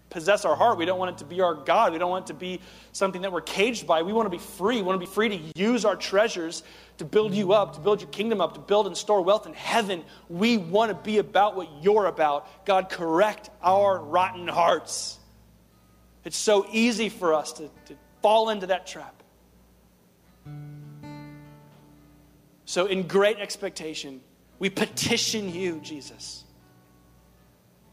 possess 0.09 0.45
our 0.45 0.55
heart. 0.55 0.77
We 0.77 0.85
don't 0.85 0.99
want 0.99 1.11
it 1.11 1.17
to 1.19 1.25
be 1.25 1.41
our 1.41 1.55
God. 1.55 1.93
We 1.93 1.97
don't 1.97 2.09
want 2.09 2.25
it 2.25 2.33
to 2.33 2.39
be 2.39 2.61
something 2.91 3.23
that 3.23 3.31
we're 3.31 3.41
caged 3.41 3.87
by. 3.87 4.03
We 4.03 4.13
want 4.13 4.27
to 4.27 4.29
be 4.29 4.43
free. 4.43 4.77
We 4.77 4.83
want 4.83 5.01
to 5.01 5.05
be 5.05 5.11
free 5.11 5.29
to 5.29 5.59
use 5.59 5.85
our 5.85 5.95
treasures 5.95 6.63
to 6.99 7.05
build 7.05 7.33
you 7.33 7.53
up, 7.53 7.73
to 7.75 7.79
build 7.79 8.01
your 8.01 8.09
kingdom 8.11 8.41
up, 8.41 8.53
to 8.53 8.59
build 8.59 8.87
and 8.87 8.95
store 8.95 9.21
wealth 9.21 9.47
in 9.47 9.53
heaven. 9.53 10.03
We 10.29 10.57
want 10.57 10.89
to 10.89 10.95
be 10.95 11.17
about 11.17 11.55
what 11.55 11.67
you're 11.81 12.05
about. 12.05 12.65
God, 12.65 12.89
correct 12.89 13.49
our 13.63 13.99
rotten 13.99 14.47
hearts. 14.47 15.17
It's 16.23 16.37
so 16.37 16.67
easy 16.71 17.09
for 17.09 17.33
us 17.33 17.53
to, 17.53 17.69
to 17.87 17.95
fall 18.21 18.49
into 18.49 18.67
that 18.67 18.87
trap. 18.87 19.23
So, 22.65 22.85
in 22.85 23.07
great 23.07 23.37
expectation, 23.37 24.21
we 24.59 24.69
petition 24.69 25.53
you, 25.53 25.79
Jesus 25.79 26.45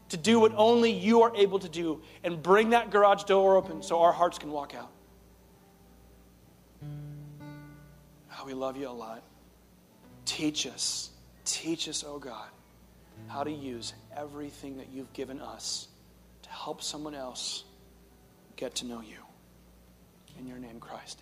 to 0.09 0.17
do 0.17 0.39
what 0.39 0.53
only 0.55 0.91
you 0.91 1.21
are 1.21 1.35
able 1.35 1.59
to 1.59 1.69
do 1.69 2.01
and 2.23 2.41
bring 2.41 2.71
that 2.71 2.89
garage 2.91 3.23
door 3.23 3.55
open 3.55 3.81
so 3.81 4.01
our 4.01 4.11
hearts 4.11 4.37
can 4.37 4.51
walk 4.51 4.75
out. 4.75 4.91
Oh, 6.83 8.45
we 8.45 8.53
love 8.53 8.75
you 8.75 8.89
a 8.89 8.91
lot. 8.91 9.23
Teach 10.25 10.67
us, 10.67 11.11
teach 11.45 11.87
us, 11.87 12.03
oh 12.05 12.19
God, 12.19 12.47
how 13.27 13.43
to 13.43 13.51
use 13.51 13.93
everything 14.15 14.77
that 14.77 14.87
you've 14.91 15.11
given 15.13 15.39
us 15.39 15.87
to 16.43 16.49
help 16.49 16.81
someone 16.81 17.15
else 17.15 17.63
get 18.55 18.75
to 18.75 18.85
know 18.85 19.01
you. 19.01 19.18
In 20.39 20.47
your 20.47 20.57
name, 20.57 20.79
Christ. 20.79 21.19